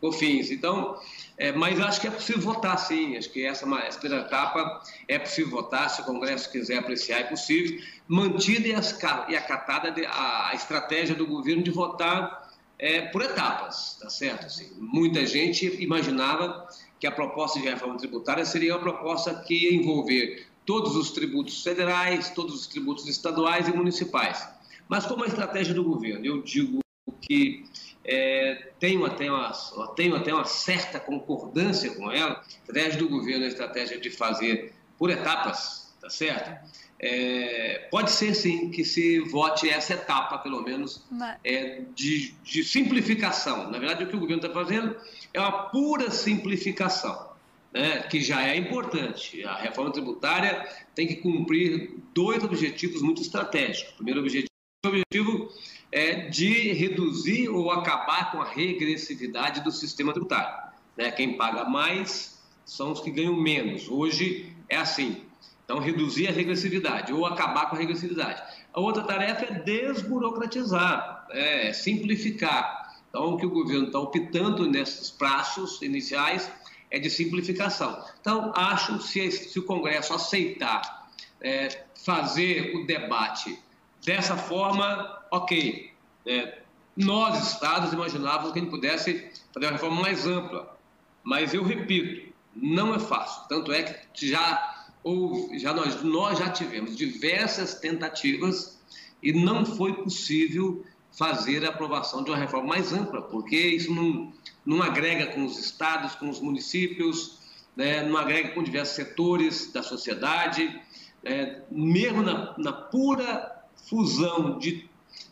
COFINS. 0.00 0.50
Então, 0.50 0.98
é, 1.38 1.52
mas 1.52 1.80
acho 1.80 2.00
que 2.00 2.08
é 2.08 2.10
possível 2.10 2.42
votar, 2.42 2.76
sim. 2.78 3.16
Acho 3.16 3.30
que 3.30 3.46
essa, 3.46 3.64
essa 3.76 3.98
primeira 4.00 4.26
etapa 4.26 4.82
é 5.06 5.20
possível 5.20 5.52
votar, 5.52 5.88
se 5.88 6.00
o 6.00 6.04
Congresso 6.04 6.50
quiser 6.50 6.78
apreciar, 6.78 7.20
é 7.20 7.24
possível. 7.24 7.80
Mantida 8.08 8.66
e, 8.66 8.74
as, 8.74 8.98
e 9.28 9.36
acatada 9.36 9.94
a, 10.08 10.48
a 10.48 10.54
estratégia 10.54 11.14
do 11.14 11.26
governo 11.26 11.62
de 11.62 11.70
votar 11.70 12.50
é, 12.76 13.02
por 13.02 13.22
etapas, 13.22 13.98
tá 14.00 14.10
certo? 14.10 14.46
Assim, 14.46 14.68
muita 14.78 15.24
gente 15.24 15.80
imaginava 15.80 16.66
que 16.98 17.06
a 17.06 17.12
proposta 17.12 17.60
de 17.60 17.68
reforma 17.68 17.96
tributária 17.96 18.44
seria 18.44 18.74
uma 18.74 18.80
proposta 18.80 19.32
que 19.46 19.54
ia 19.54 19.74
envolver 19.74 20.47
todos 20.68 20.94
os 20.94 21.10
tributos 21.10 21.62
federais, 21.62 22.28
todos 22.28 22.54
os 22.54 22.66
tributos 22.66 23.08
estaduais 23.08 23.66
e 23.68 23.72
municipais. 23.72 24.46
Mas 24.86 25.06
como 25.06 25.24
a 25.24 25.26
estratégia 25.26 25.72
do 25.72 25.82
governo, 25.82 26.26
eu 26.26 26.42
digo 26.42 26.80
que 27.22 27.64
é, 28.04 28.72
tenho, 28.78 29.02
até 29.06 29.32
uma, 29.32 29.50
tenho 29.96 30.14
até 30.14 30.34
uma 30.34 30.44
certa 30.44 31.00
concordância 31.00 31.94
com 31.94 32.12
ela, 32.12 32.34
a 32.34 32.46
estratégia 32.46 32.98
do 32.98 33.08
governo 33.08 33.44
é 33.44 33.46
a 33.46 33.50
estratégia 33.50 33.98
de 33.98 34.10
fazer 34.10 34.74
por 34.98 35.08
etapas, 35.08 35.94
tá 36.02 36.10
certo? 36.10 36.54
É, 37.00 37.88
pode 37.90 38.10
ser 38.10 38.34
sim 38.34 38.70
que 38.70 38.84
se 38.84 39.20
vote 39.20 39.70
essa 39.70 39.94
etapa, 39.94 40.36
pelo 40.36 40.60
menos, 40.60 41.02
é, 41.44 41.80
de, 41.94 42.34
de 42.44 42.62
simplificação. 42.62 43.70
Na 43.70 43.78
verdade, 43.78 44.04
o 44.04 44.06
que 44.06 44.16
o 44.16 44.20
governo 44.20 44.42
está 44.42 44.52
fazendo 44.52 44.94
é 45.32 45.40
uma 45.40 45.70
pura 45.70 46.10
simplificação 46.10 47.27
né, 47.72 48.02
que 48.02 48.20
já 48.20 48.46
é 48.46 48.56
importante. 48.56 49.44
A 49.44 49.56
reforma 49.56 49.92
tributária 49.92 50.66
tem 50.94 51.06
que 51.06 51.16
cumprir 51.16 51.94
dois 52.14 52.42
objetivos 52.42 53.02
muito 53.02 53.22
estratégicos. 53.22 53.92
O 53.92 53.96
primeiro 53.96 54.20
objetivo, 54.20 54.48
o 54.84 54.88
objetivo 54.88 55.52
é 55.90 56.28
de 56.28 56.72
reduzir 56.72 57.48
ou 57.48 57.70
acabar 57.70 58.30
com 58.30 58.40
a 58.40 58.48
regressividade 58.48 59.62
do 59.62 59.70
sistema 59.70 60.12
tributário. 60.12 60.72
Né? 60.96 61.10
Quem 61.10 61.36
paga 61.36 61.64
mais 61.64 62.38
são 62.64 62.92
os 62.92 63.00
que 63.00 63.10
ganham 63.10 63.34
menos. 63.34 63.88
Hoje 63.88 64.52
é 64.68 64.76
assim. 64.76 65.22
Então, 65.64 65.78
reduzir 65.78 66.28
a 66.28 66.32
regressividade 66.32 67.12
ou 67.12 67.26
acabar 67.26 67.68
com 67.68 67.76
a 67.76 67.78
regressividade. 67.78 68.42
A 68.72 68.80
outra 68.80 69.02
tarefa 69.02 69.44
é 69.44 69.58
desburocratizar, 69.58 71.26
é 71.30 71.72
simplificar. 71.72 72.96
Então, 73.08 73.34
o 73.34 73.36
que 73.36 73.44
o 73.44 73.50
governo 73.50 73.86
está 73.86 73.98
optando 73.98 74.66
nesses 74.66 75.10
prazos 75.10 75.82
iniciais 75.82 76.50
é 76.90 76.98
de 76.98 77.10
simplificação. 77.10 78.02
Então, 78.20 78.52
acho 78.54 79.00
se, 79.00 79.30
se 79.30 79.58
o 79.58 79.62
Congresso 79.62 80.14
aceitar 80.14 81.10
é, 81.40 81.84
fazer 82.04 82.74
o 82.76 82.86
debate 82.86 83.58
dessa 84.04 84.36
forma, 84.36 85.22
ok. 85.30 85.92
É, 86.26 86.62
nós, 86.96 87.52
Estados, 87.52 87.92
imaginávamos 87.92 88.52
que 88.52 88.58
a 88.58 88.62
gente 88.62 88.70
pudesse 88.70 89.30
fazer 89.52 89.66
uma 89.66 89.72
reforma 89.72 90.02
mais 90.02 90.26
ampla. 90.26 90.76
Mas 91.22 91.54
eu 91.54 91.62
repito, 91.62 92.32
não 92.54 92.94
é 92.94 92.98
fácil. 92.98 93.46
Tanto 93.48 93.72
é 93.72 93.82
que 93.82 94.28
já, 94.28 94.86
houve, 95.02 95.58
já 95.58 95.72
nós, 95.72 96.02
nós 96.02 96.38
já 96.38 96.50
tivemos 96.50 96.96
diversas 96.96 97.74
tentativas 97.74 98.78
e 99.22 99.32
não 99.32 99.64
foi 99.64 99.92
possível 99.92 100.84
fazer 101.12 101.64
a 101.64 101.70
aprovação 101.70 102.22
de 102.22 102.30
uma 102.30 102.36
reforma 102.38 102.68
mais 102.68 102.92
ampla, 102.92 103.22
porque 103.22 103.56
isso 103.56 103.92
não, 103.92 104.32
não 104.68 104.82
agrega 104.82 105.28
com 105.28 105.46
os 105.46 105.58
estados, 105.58 106.14
com 106.16 106.28
os 106.28 106.40
municípios, 106.40 107.38
né, 107.74 108.02
não 108.02 108.18
agrega 108.18 108.50
com 108.50 108.62
diversos 108.62 108.96
setores 108.96 109.72
da 109.72 109.82
sociedade, 109.82 110.78
é, 111.24 111.62
mesmo 111.70 112.22
na, 112.22 112.54
na, 112.58 112.72
pura 112.72 113.64
fusão 113.88 114.58
de, 114.58 114.86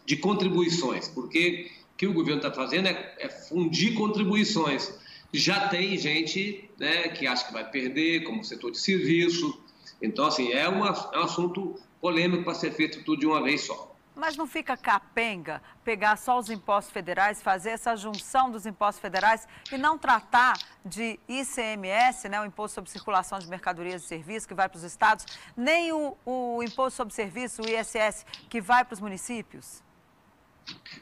de 0.07 0.17
contribuições, 0.17 1.09
porque 1.09 1.71
o 1.93 1.97
que 1.99 2.07
o 2.07 2.15
governo 2.15 2.39
está 2.39 2.51
fazendo 2.51 2.87
é, 2.87 3.15
é, 3.19 3.29
fundir 3.29 3.93
contribuições. 3.93 4.99
Já 5.35 5.69
tem 5.69 5.99
gente 5.99 6.71
né, 6.79 7.09
que 7.09 7.27
acha 7.27 7.47
que 7.47 7.53
vai 7.53 7.71
perder, 7.71 8.25
como 8.25 8.41
o 8.41 8.45
setor 8.45 8.71
de 8.71 8.79
serviço. 8.79 9.61
Então, 10.01 10.25
assim, 10.25 10.51
é, 10.51 10.67
uma, 10.67 11.11
é 11.13 11.19
um 11.19 11.25
assunto 11.25 11.79
polêmico 12.01 12.43
para 12.43 12.55
ser 12.55 12.73
feito 12.73 13.05
tudo 13.05 13.21
de 13.21 13.27
uma 13.27 13.43
vez 13.43 13.61
só. 13.63 13.86
Mas 14.17 14.35
não 14.35 14.47
fica 14.47 14.79
capenga 14.79 15.61
pegar 15.85 16.17
só 16.17 16.39
os 16.39 16.49
impostos 16.49 16.91
federais, 16.91 17.43
fazer 17.43 17.71
essa 17.71 17.95
junção 17.95 18.51
dos 18.51 18.65
impostos 18.65 18.99
federais 18.99 19.47
e 19.71 19.77
não 19.77 19.99
tratar 19.99 20.59
de 20.83 21.21
ICMS, 21.29 22.27
né, 22.31 22.41
o 22.41 22.47
Imposto 22.47 22.77
sobre 22.77 22.91
Circulação 22.91 23.39
de 23.39 23.47
Mercadorias 23.47 24.03
e 24.03 24.07
Serviços, 24.07 24.47
que 24.47 24.55
vai 24.55 24.71
para 24.71 24.79
os 24.79 24.85
estados, 24.85 25.27
nem 25.55 25.93
o, 25.93 26.17
o 26.25 26.63
Imposto 26.63 26.97
sobre 26.97 27.13
Serviço, 27.13 27.61
o 27.61 27.69
ISS, 27.69 28.25
que 28.49 28.59
vai 28.59 28.87
para 28.87 28.95
os 28.95 29.01
municípios? 29.01 29.83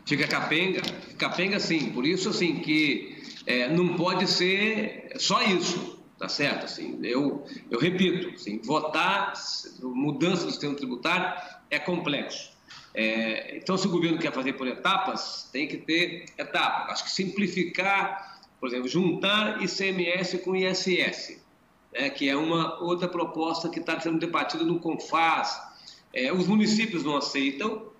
Fica 0.05 0.27
capenga, 0.27 0.83
capenga 1.17 1.61
sim. 1.61 1.93
Por 1.93 2.05
isso, 2.05 2.31
assim, 2.31 2.59
que 2.61 3.23
é, 3.47 3.69
não 3.69 3.97
pode 3.97 4.27
ser 4.27 5.15
só 5.19 5.41
isso, 5.41 6.03
tá 6.19 6.29
certo? 6.29 6.65
Assim, 6.65 6.99
eu, 7.05 7.47
eu 7.71 7.79
repito, 7.79 8.35
assim, 8.35 8.59
votar, 8.59 9.35
mudança 9.81 10.47
do 10.47 10.51
sistema 10.51 10.75
tributário 10.75 11.33
é 11.71 11.79
complexo 11.79 12.54
é, 12.95 13.57
então, 13.57 13.77
se 13.77 13.89
o 13.89 13.91
governo 13.91 14.19
quer 14.19 14.33
fazer 14.33 14.53
por 14.53 14.69
etapas, 14.69 15.49
tem 15.53 15.67
que 15.67 15.79
ter 15.79 16.27
etapas. 16.39 16.93
Acho 16.93 17.05
que 17.05 17.11
simplificar, 17.11 18.41
por 18.61 18.69
exemplo, 18.69 18.89
juntar 18.89 19.61
ICMS 19.61 20.39
com 20.39 20.55
ISS, 20.55 21.43
né, 21.93 22.09
que 22.11 22.29
é 22.29 22.37
uma 22.37 22.81
outra 22.81 23.09
proposta 23.09 23.69
que 23.69 23.81
está 23.81 23.99
sendo 23.99 24.19
debatida 24.19 24.63
no 24.63 24.79
CONFAS. 24.79 25.61
É, 26.13 26.33
os 26.33 26.47
municípios 26.47 27.03
não 27.03 27.17
aceitam, 27.17 27.91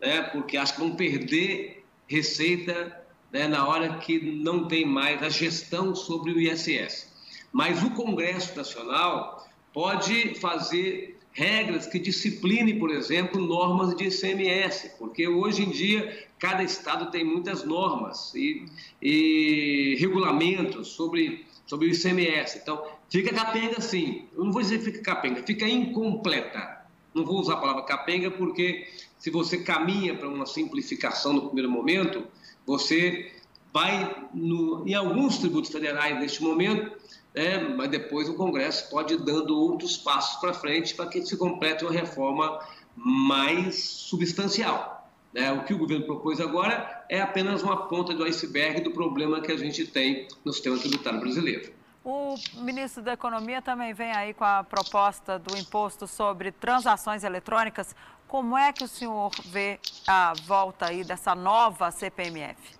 né, 0.00 0.22
porque 0.22 0.56
acham 0.56 0.74
que 0.74 0.80
vão 0.80 0.96
perder 0.96 1.84
receita 2.08 3.00
né, 3.32 3.46
na 3.46 3.68
hora 3.68 3.98
que 3.98 4.18
não 4.18 4.66
tem 4.66 4.84
mais 4.84 5.22
a 5.22 5.28
gestão 5.28 5.94
sobre 5.94 6.32
o 6.32 6.40
ISS. 6.40 7.08
Mas 7.52 7.84
o 7.84 7.90
Congresso 7.90 8.56
Nacional 8.56 9.48
pode 9.72 10.34
fazer 10.40 11.19
regras 11.32 11.86
que 11.86 11.98
disciplinem, 11.98 12.78
por 12.78 12.90
exemplo, 12.90 13.40
normas 13.40 13.94
de 13.96 14.04
ICMS, 14.04 14.92
porque 14.98 15.28
hoje 15.28 15.62
em 15.62 15.70
dia 15.70 16.26
cada 16.38 16.62
estado 16.62 17.10
tem 17.10 17.24
muitas 17.24 17.64
normas 17.64 18.34
e, 18.34 18.64
e 19.00 19.96
regulamentos 20.00 20.88
sobre, 20.88 21.46
sobre 21.66 21.88
o 21.88 21.90
ICMS. 21.90 22.58
Então, 22.58 22.82
fica 23.08 23.32
capenga 23.32 23.80
sim. 23.80 24.26
Eu 24.36 24.44
não 24.44 24.52
vou 24.52 24.62
dizer 24.62 24.80
fica 24.80 25.00
capenga, 25.02 25.42
fica 25.42 25.68
incompleta. 25.68 26.80
Não 27.14 27.24
vou 27.24 27.40
usar 27.40 27.54
a 27.54 27.58
palavra 27.58 27.82
capenga 27.82 28.30
porque 28.30 28.86
se 29.18 29.30
você 29.30 29.58
caminha 29.58 30.16
para 30.16 30.28
uma 30.28 30.46
simplificação 30.46 31.32
no 31.32 31.46
primeiro 31.46 31.70
momento, 31.70 32.24
você 32.66 33.32
vai, 33.72 34.28
no, 34.32 34.86
em 34.86 34.94
alguns 34.94 35.38
tributos 35.38 35.70
federais 35.70 36.18
neste 36.18 36.42
momento, 36.42 36.90
é, 37.34 37.58
mas 37.58 37.88
depois 37.88 38.28
o 38.28 38.34
Congresso 38.34 38.90
pode 38.90 39.14
ir 39.14 39.18
dando 39.18 39.56
outros 39.56 39.96
passos 39.96 40.40
para 40.40 40.52
frente 40.52 40.94
para 40.94 41.06
que 41.06 41.24
se 41.24 41.36
complete 41.36 41.84
uma 41.84 41.92
reforma 41.92 42.60
mais 42.96 43.84
substancial. 43.84 45.08
Né? 45.32 45.52
O 45.52 45.64
que 45.64 45.72
o 45.72 45.78
governo 45.78 46.04
propôs 46.04 46.40
agora 46.40 47.04
é 47.08 47.20
apenas 47.20 47.62
uma 47.62 47.86
ponta 47.86 48.12
do 48.12 48.24
iceberg 48.24 48.80
do 48.80 48.90
problema 48.90 49.40
que 49.40 49.52
a 49.52 49.56
gente 49.56 49.86
tem 49.86 50.26
no 50.44 50.52
sistema 50.52 50.78
tributário 50.78 51.20
brasileiro. 51.20 51.72
O 52.04 52.34
ministro 52.56 53.02
da 53.02 53.12
Economia 53.12 53.60
também 53.60 53.92
vem 53.92 54.10
aí 54.10 54.32
com 54.32 54.44
a 54.44 54.64
proposta 54.64 55.38
do 55.38 55.56
imposto 55.56 56.06
sobre 56.06 56.50
transações 56.50 57.22
eletrônicas. 57.22 57.94
Como 58.26 58.56
é 58.56 58.72
que 58.72 58.82
o 58.82 58.88
senhor 58.88 59.30
vê 59.44 59.78
a 60.06 60.32
volta 60.46 60.86
aí 60.86 61.04
dessa 61.04 61.34
nova 61.34 61.90
CPMF? 61.90 62.79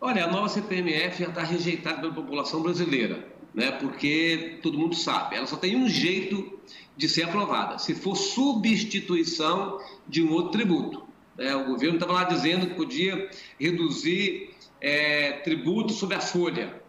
Olha, 0.00 0.24
a 0.24 0.30
nova 0.30 0.48
CPMF 0.48 1.22
já 1.22 1.28
está 1.30 1.42
rejeitada 1.42 2.00
pela 2.00 2.12
população 2.12 2.62
brasileira, 2.62 3.26
né? 3.54 3.72
porque 3.72 4.58
todo 4.62 4.78
mundo 4.78 4.94
sabe, 4.94 5.36
ela 5.36 5.46
só 5.46 5.56
tem 5.56 5.74
um 5.74 5.88
jeito 5.88 6.60
de 6.96 7.08
ser 7.08 7.22
aprovada, 7.24 7.78
se 7.78 7.94
for 7.94 8.14
substituição 8.14 9.80
de 10.06 10.22
um 10.22 10.32
outro 10.32 10.52
tributo. 10.52 11.06
Né? 11.36 11.54
O 11.56 11.64
governo 11.64 11.94
estava 11.94 12.12
lá 12.12 12.24
dizendo 12.24 12.66
que 12.66 12.74
podia 12.74 13.30
reduzir 13.58 14.50
é, 14.82 15.32
tributo 15.32 15.94
sobre 15.94 16.14
a 16.14 16.20
folha, 16.20 16.82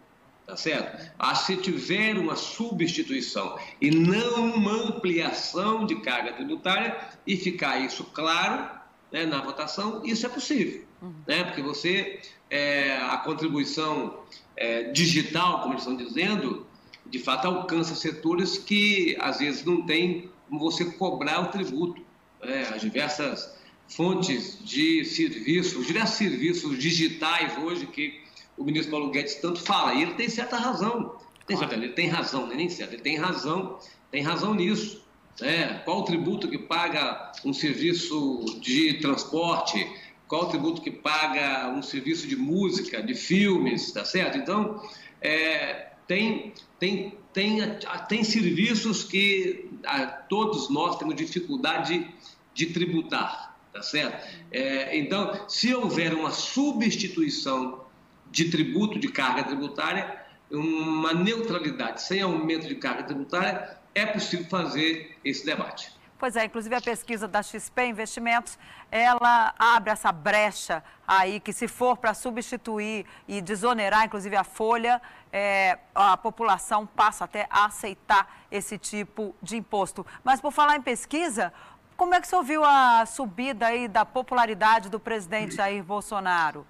tá 0.46 0.58
certo? 0.58 1.10
Ah, 1.18 1.34
se 1.34 1.56
tiver 1.56 2.18
uma 2.18 2.36
substituição 2.36 3.58
e 3.82 3.90
não 3.90 4.54
uma 4.54 4.74
ampliação 4.74 5.86
de 5.86 5.96
carga 6.02 6.34
tributária 6.34 6.98
e 7.26 7.38
ficar 7.38 7.80
isso 7.80 8.04
claro 8.04 8.78
né, 9.12 9.26
na 9.26 9.42
votação, 9.42 10.02
isso 10.06 10.26
é 10.26 10.30
possível, 10.30 10.84
uhum. 11.02 11.14
né? 11.28 11.44
Porque 11.44 11.62
você 11.62 12.20
é, 12.50 12.98
a 12.98 13.18
contribuição 13.18 14.20
é, 14.56 14.84
digital, 14.92 15.62
como 15.62 15.74
eles 15.74 15.84
estão 15.88 15.96
dizendo, 15.96 16.66
de 17.06 17.20
fato 17.20 17.48
alcança 17.48 17.96
setores 17.96 18.58
que 18.58 19.16
às 19.20 19.40
vezes 19.40 19.64
não 19.64 19.86
tem 19.86 20.30
como 20.48 20.60
você 20.60 20.86
cobrar 20.86 21.42
o 21.42 21.48
tributo. 21.48 22.02
Né? 22.44 22.68
As 22.74 22.82
diversas 22.82 23.58
fontes 23.88 24.60
de 24.64 25.06
serviços, 25.06 25.86
diversos 25.86 26.18
serviços 26.18 26.78
digitais 26.78 27.58
hoje 27.58 27.86
que 27.88 28.22
o 28.58 28.64
ministro 28.64 28.92
Paulo 28.92 29.12
Guedes 29.12 29.36
tanto 29.36 29.62
fala, 29.62 29.94
e 29.94 30.02
ele 30.02 30.16
tem 30.16 30.28
certa 30.28 30.58
razão. 30.58 31.16
Tem 31.46 31.56
certa, 31.56 31.76
ele 31.76 31.90
tem 31.90 32.08
razão, 32.08 32.48
nem 32.48 32.68
certo, 32.68 32.94
ele 32.94 33.02
tem 33.02 33.18
razão, 33.18 33.80
tem 34.12 34.22
razão 34.22 34.54
nisso. 34.54 35.06
Né? 35.40 35.82
Qual 35.86 36.00
o 36.00 36.04
tributo 36.04 36.48
que 36.48 36.58
paga 36.58 37.32
um 37.46 37.54
serviço 37.54 38.44
de 38.60 38.96
transporte? 38.96 39.88
Qual 40.28 40.44
o 40.44 40.50
tributo 40.50 40.82
que 40.82 40.92
paga 40.92 41.70
um 41.70 41.82
serviço 41.82 42.28
de 42.28 42.36
música, 42.36 43.02
de 43.02 43.14
filmes, 43.14 43.92
tá 43.92 44.04
certo? 44.04 44.38
Então, 44.38 44.82
é, 45.22 45.92
tem, 46.08 46.54
tem, 46.80 47.14
tem, 47.32 47.60
tem 48.08 48.24
serviços 48.24 49.04
que 49.04 49.70
a, 49.86 50.06
todos 50.06 50.70
nós 50.70 50.98
temos 50.98 51.16
dificuldade 51.16 52.08
de 52.54 52.66
tributar, 52.68 53.56
tá 53.72 53.82
certo? 53.82 54.28
É, 54.52 54.98
então, 54.98 55.48
se 55.48 55.74
houver 55.74 56.14
uma 56.14 56.32
substituição 56.32 57.86
de 58.32 58.50
tributo, 58.50 59.00
de 59.00 59.08
carga 59.10 59.44
tributária, 59.44 60.26
uma 60.50 61.14
neutralidade 61.14 62.02
sem 62.02 62.22
aumento 62.22 62.68
de 62.68 62.76
carga 62.76 63.04
tributária, 63.04 63.77
é 63.98 64.06
possível 64.06 64.46
fazer 64.48 65.18
esse 65.26 65.46
debate. 65.46 65.92
Pois 66.20 66.36
é, 66.36 66.46
inclusive 66.46 66.74
a 66.74 66.82
pesquisa 66.82 67.28
da 67.28 67.44
XP 67.44 67.86
Investimentos, 67.86 68.58
ela 68.92 69.54
abre 69.58 69.92
essa 69.92 70.12
brecha 70.12 70.84
aí 71.08 71.40
que 71.40 71.54
se 71.54 71.68
for 71.68 71.96
para 71.98 72.14
substituir 72.14 73.06
e 73.28 73.40
desonerar, 73.40 74.06
inclusive 74.06 74.36
a 74.36 74.44
folha, 74.44 75.00
é, 75.32 75.78
a 75.94 76.18
população 76.18 76.88
passa 76.88 77.26
até 77.26 77.48
a 77.50 77.66
aceitar 77.66 78.46
esse 78.52 78.78
tipo 78.80 79.36
de 79.42 79.58
imposto. 79.58 80.06
Mas 80.24 80.42
por 80.42 80.52
falar 80.52 80.76
em 80.76 80.82
pesquisa, 80.82 81.54
como 81.96 82.16
é 82.16 82.22
que 82.22 82.28
você 82.28 82.36
ouviu 82.36 82.64
a 82.64 83.06
subida 83.06 83.68
aí 83.68 83.88
da 83.88 84.04
popularidade 84.06 84.90
do 84.90 85.00
presidente 85.00 85.56
Jair 85.56 85.84
Bolsonaro? 85.84 86.66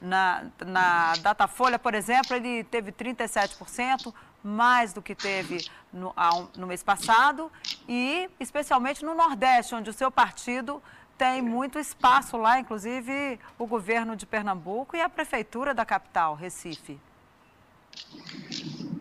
Na, 0.00 0.44
na 0.64 1.14
Datafolha, 1.20 1.78
por 1.78 1.94
exemplo, 1.94 2.36
ele 2.36 2.62
teve 2.64 2.92
37%, 2.92 4.14
mais 4.42 4.92
do 4.92 5.00
que 5.00 5.14
teve 5.14 5.64
no, 5.92 6.14
no 6.56 6.66
mês 6.66 6.82
passado, 6.82 7.50
e 7.88 8.28
especialmente 8.40 9.04
no 9.04 9.14
Nordeste, 9.14 9.74
onde 9.74 9.90
o 9.90 9.92
seu 9.92 10.10
partido 10.10 10.82
tem 11.16 11.40
muito 11.40 11.78
espaço 11.78 12.36
lá, 12.36 12.58
inclusive 12.58 13.38
o 13.58 13.66
governo 13.66 14.16
de 14.16 14.26
Pernambuco 14.26 14.96
e 14.96 15.00
a 15.00 15.08
prefeitura 15.08 15.72
da 15.72 15.84
capital, 15.84 16.34
Recife. 16.34 16.98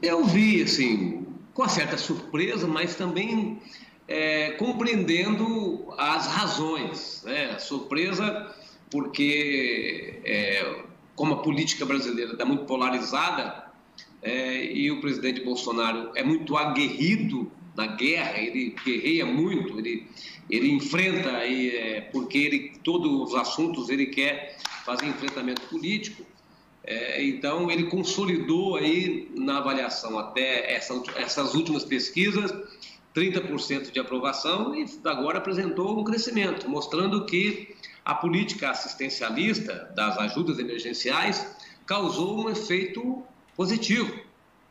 Eu 0.01 0.23
vi, 0.25 0.61
assim, 0.61 1.25
com 1.53 1.67
certa 1.67 1.97
surpresa, 1.97 2.67
mas 2.67 2.95
também 2.95 3.61
é, 4.07 4.51
compreendendo 4.51 5.93
as 5.97 6.27
razões. 6.27 7.23
Né? 7.23 7.57
Surpresa 7.59 8.53
porque, 8.89 10.21
é, 10.25 10.83
como 11.15 11.35
a 11.35 11.41
política 11.41 11.85
brasileira 11.85 12.33
está 12.33 12.43
muito 12.43 12.65
polarizada, 12.65 13.60
é, 14.21 14.71
e 14.71 14.91
o 14.91 15.01
presidente 15.01 15.41
Bolsonaro 15.41 16.11
é 16.15 16.23
muito 16.23 16.55
aguerrido 16.55 17.51
na 17.75 17.87
guerra, 17.87 18.37
ele 18.37 18.75
guerreia 18.85 19.25
muito, 19.25 19.79
ele, 19.79 20.07
ele 20.49 20.71
enfrenta, 20.71 21.45
e, 21.45 21.75
é, 21.75 22.01
porque 22.01 22.37
ele, 22.37 22.73
todos 22.83 23.29
os 23.29 23.35
assuntos 23.35 23.89
ele 23.89 24.07
quer 24.07 24.57
fazer 24.85 25.07
enfrentamento 25.07 25.61
político. 25.63 26.25
É, 26.83 27.23
então, 27.23 27.69
ele 27.69 27.83
consolidou 27.83 28.75
aí 28.75 29.29
na 29.35 29.59
avaliação 29.59 30.17
até 30.17 30.73
essa, 30.73 31.01
essas 31.15 31.53
últimas 31.53 31.83
pesquisas 31.83 32.51
30% 33.15 33.91
de 33.91 33.99
aprovação 33.99 34.73
e 34.75 34.85
agora 35.05 35.37
apresentou 35.37 35.99
um 35.99 36.03
crescimento, 36.03 36.69
mostrando 36.69 37.25
que 37.25 37.75
a 38.03 38.15
política 38.15 38.71
assistencialista 38.71 39.91
das 39.95 40.17
ajudas 40.17 40.57
emergenciais 40.59 41.55
causou 41.85 42.45
um 42.45 42.49
efeito 42.49 43.23
positivo, 43.61 44.11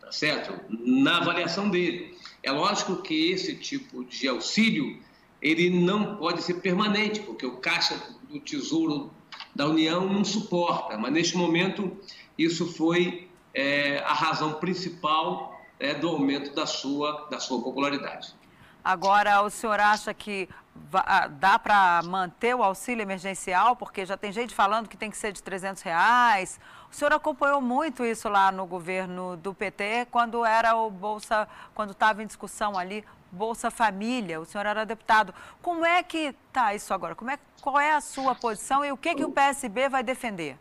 tá 0.01 0.11
certo? 0.11 0.53
Na 0.69 1.19
avaliação 1.19 1.71
dele. 1.71 2.19
É 2.43 2.51
lógico 2.51 2.97
que 2.97 3.31
esse 3.31 3.55
tipo 3.55 4.05
de 4.05 4.27
auxílio 4.27 5.01
ele 5.41 5.71
não 5.71 6.17
pode 6.17 6.43
ser 6.43 6.55
permanente, 6.55 7.21
porque 7.21 7.47
o 7.47 7.59
caixa 7.59 7.95
do 8.29 8.41
Tesouro 8.41 9.13
da 9.55 9.69
União 9.69 10.13
não 10.13 10.25
suporta, 10.25 10.99
mas 10.99 11.13
neste 11.13 11.37
momento 11.37 11.97
isso 12.37 12.67
foi 12.73 13.29
é, 13.55 14.01
a 14.01 14.13
razão 14.13 14.55
principal 14.55 15.57
é, 15.79 15.95
do 15.95 16.09
aumento 16.09 16.53
da 16.53 16.67
sua, 16.67 17.29
da 17.31 17.39
sua 17.39 17.63
popularidade. 17.63 18.35
Agora, 18.83 19.41
o 19.43 19.51
senhor 19.51 19.79
acha 19.79 20.13
que 20.13 20.49
ah, 20.93 21.29
dá 21.29 21.61
para 21.61 22.03
manter 22.05 22.57
o 22.57 22.63
auxílio 22.63 23.03
emergencial? 23.03 23.77
Porque 23.77 24.05
já 24.05 24.17
tem 24.17 24.33
gente 24.33 24.53
falando 24.53 24.89
que 24.89 24.97
tem 24.97 25.11
que 25.11 25.17
ser 25.17 25.33
de 25.33 25.43
300 25.43 25.83
reais. 25.83 26.59
O 26.91 26.95
senhor 26.95 27.13
acompanhou 27.13 27.61
muito 27.61 28.05
isso 28.05 28.29
lá 28.29 28.51
no 28.51 28.67
governo 28.67 29.37
do 29.37 29.55
PT, 29.55 30.09
quando 30.11 30.45
era 30.45 30.75
o 30.77 30.91
Bolsa, 30.91 31.47
quando 31.75 31.93
estava 31.93 32.23
em 32.23 32.27
discussão 32.27 32.77
ali, 32.77 33.05
Bolsa 33.31 33.71
Família, 33.71 34.41
o 34.41 34.45
senhor 34.45 34.67
era 34.67 34.85
deputado. 34.85 35.33
Como 35.63 35.87
é 35.87 36.03
que 36.03 36.35
está 36.49 36.75
isso 36.75 36.93
agora? 36.93 37.15
Como 37.15 37.31
é, 37.31 37.39
qual 37.61 37.79
é 37.79 37.93
a 37.93 38.01
sua 38.01 38.35
posição 38.35 38.85
e 38.85 38.91
o 38.91 38.97
que, 38.97 39.15
que 39.15 39.25
o 39.25 39.31
PSB 39.31 39.89
vai 39.89 40.03
defender? 40.03 40.57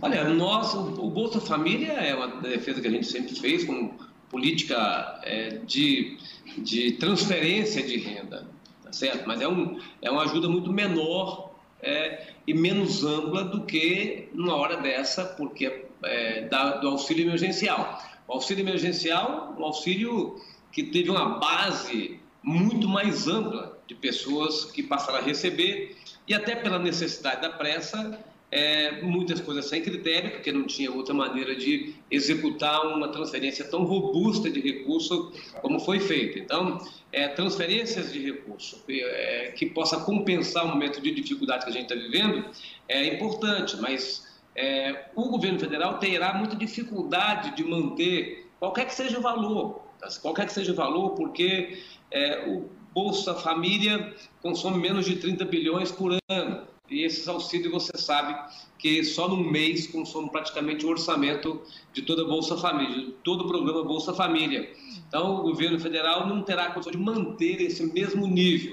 Olha, 0.00 0.24
nós, 0.24 0.74
o 0.74 1.10
Bolsa 1.10 1.40
Família 1.40 1.92
é 1.92 2.14
uma 2.14 2.40
defesa 2.40 2.80
que 2.80 2.88
a 2.88 2.90
gente 2.90 3.06
sempre 3.06 3.38
fez 3.38 3.64
como 3.64 3.94
política 4.30 5.20
é, 5.22 5.58
de, 5.64 6.18
de 6.58 6.92
transferência 6.92 7.82
de 7.82 7.98
renda, 7.98 8.46
tá 8.82 8.92
certo? 8.92 9.26
Mas 9.26 9.40
é, 9.40 9.48
um, 9.48 9.78
é 10.00 10.10
uma 10.10 10.22
ajuda 10.22 10.48
muito 10.48 10.72
menor 10.72 11.47
é, 11.82 12.28
e 12.46 12.54
menos 12.54 13.04
ampla 13.04 13.44
do 13.44 13.62
que 13.62 14.28
numa 14.32 14.56
hora 14.56 14.76
dessa, 14.78 15.24
porque 15.24 15.86
é, 16.02 16.42
da, 16.42 16.76
do 16.78 16.88
auxílio 16.88 17.24
emergencial. 17.24 18.02
O 18.26 18.34
auxílio 18.34 18.62
emergencial, 18.62 19.54
um 19.58 19.64
auxílio 19.64 20.40
que 20.72 20.82
teve 20.82 21.10
uma 21.10 21.38
base 21.38 22.20
muito 22.42 22.88
mais 22.88 23.26
ampla 23.26 23.78
de 23.86 23.94
pessoas 23.94 24.66
que 24.66 24.82
passaram 24.82 25.18
a 25.18 25.22
receber 25.22 25.96
e 26.26 26.34
até 26.34 26.54
pela 26.54 26.78
necessidade 26.78 27.40
da 27.40 27.50
pressa 27.50 28.18
é, 28.50 29.02
muitas 29.02 29.40
coisas 29.40 29.66
sem 29.66 29.82
critério, 29.82 30.30
porque 30.30 30.50
não 30.50 30.64
tinha 30.66 30.90
outra 30.90 31.12
maneira 31.12 31.54
de 31.54 31.94
executar 32.10 32.86
uma 32.86 33.08
transferência 33.08 33.64
tão 33.64 33.84
robusta 33.84 34.50
de 34.50 34.60
recurso 34.60 35.32
como 35.60 35.78
foi 35.80 36.00
feita. 36.00 36.38
Então, 36.38 36.78
é, 37.12 37.28
transferências 37.28 38.12
de 38.12 38.20
recurso 38.20 38.82
é, 38.88 39.52
que 39.56 39.66
possa 39.66 40.00
compensar 40.00 40.64
o 40.64 40.68
momento 40.68 41.00
de 41.00 41.10
dificuldade 41.10 41.64
que 41.64 41.70
a 41.70 41.72
gente 41.72 41.92
está 41.92 41.94
vivendo 41.94 42.44
é 42.88 43.14
importante, 43.14 43.76
mas 43.76 44.26
é, 44.56 45.06
o 45.14 45.28
governo 45.28 45.58
federal 45.58 45.98
terá 45.98 46.34
muita 46.34 46.56
dificuldade 46.56 47.54
de 47.54 47.64
manter 47.64 48.50
qualquer 48.58 48.86
que 48.86 48.94
seja 48.94 49.18
o 49.18 49.22
valor, 49.22 49.82
tá? 50.00 50.08
qualquer 50.22 50.46
que 50.46 50.52
seja 50.52 50.72
o 50.72 50.74
valor, 50.74 51.10
porque 51.10 51.78
é, 52.10 52.48
o 52.48 52.68
Bolsa 52.92 53.34
Família 53.34 54.14
consome 54.40 54.78
menos 54.78 55.04
de 55.04 55.16
30 55.16 55.44
bilhões 55.44 55.92
por 55.92 56.16
ano. 56.28 56.66
E 56.90 57.04
esses 57.04 57.28
auxílios, 57.28 57.70
você 57.70 57.96
sabe 57.96 58.34
que 58.78 59.04
só 59.04 59.28
num 59.28 59.50
mês 59.50 59.86
consome 59.86 60.30
praticamente 60.30 60.86
o 60.86 60.88
orçamento 60.88 61.60
de 61.92 62.02
toda 62.02 62.22
a 62.22 62.24
Bolsa 62.26 62.56
Família, 62.56 63.06
de 63.06 63.12
todo 63.24 63.44
o 63.44 63.48
programa 63.48 63.84
Bolsa 63.84 64.14
Família. 64.14 64.70
Então, 65.06 65.40
o 65.40 65.42
governo 65.42 65.78
federal 65.78 66.26
não 66.26 66.42
terá 66.42 66.66
a 66.66 66.70
condição 66.70 66.92
de 66.92 66.98
manter 66.98 67.60
esse 67.60 67.82
mesmo 67.92 68.26
nível. 68.26 68.72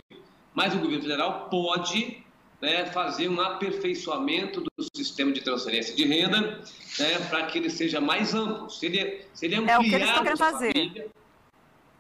Mas 0.54 0.74
o 0.74 0.80
governo 0.80 1.02
federal 1.02 1.50
pode 1.50 2.24
né, 2.62 2.86
fazer 2.88 3.28
um 3.28 3.42
aperfeiçoamento 3.42 4.62
do 4.62 4.86
sistema 4.96 5.32
de 5.32 5.42
transferência 5.42 5.96
de 5.96 6.06
renda 6.06 6.62
né, 7.00 7.20
para 7.30 7.46
que 7.48 7.58
ele 7.58 7.70
seja 7.70 8.00
mais 8.00 8.34
amplo. 8.34 8.70
Se 8.70 8.86
ele, 8.86 9.26
se 9.34 9.46
ele 9.46 9.56
é 9.56 9.78
o 9.78 9.82
que 9.82 9.94
eles 9.94 10.08
estão 10.08 10.24
querendo 10.24 10.38
fazer. 10.38 10.74
Família, 10.74 11.08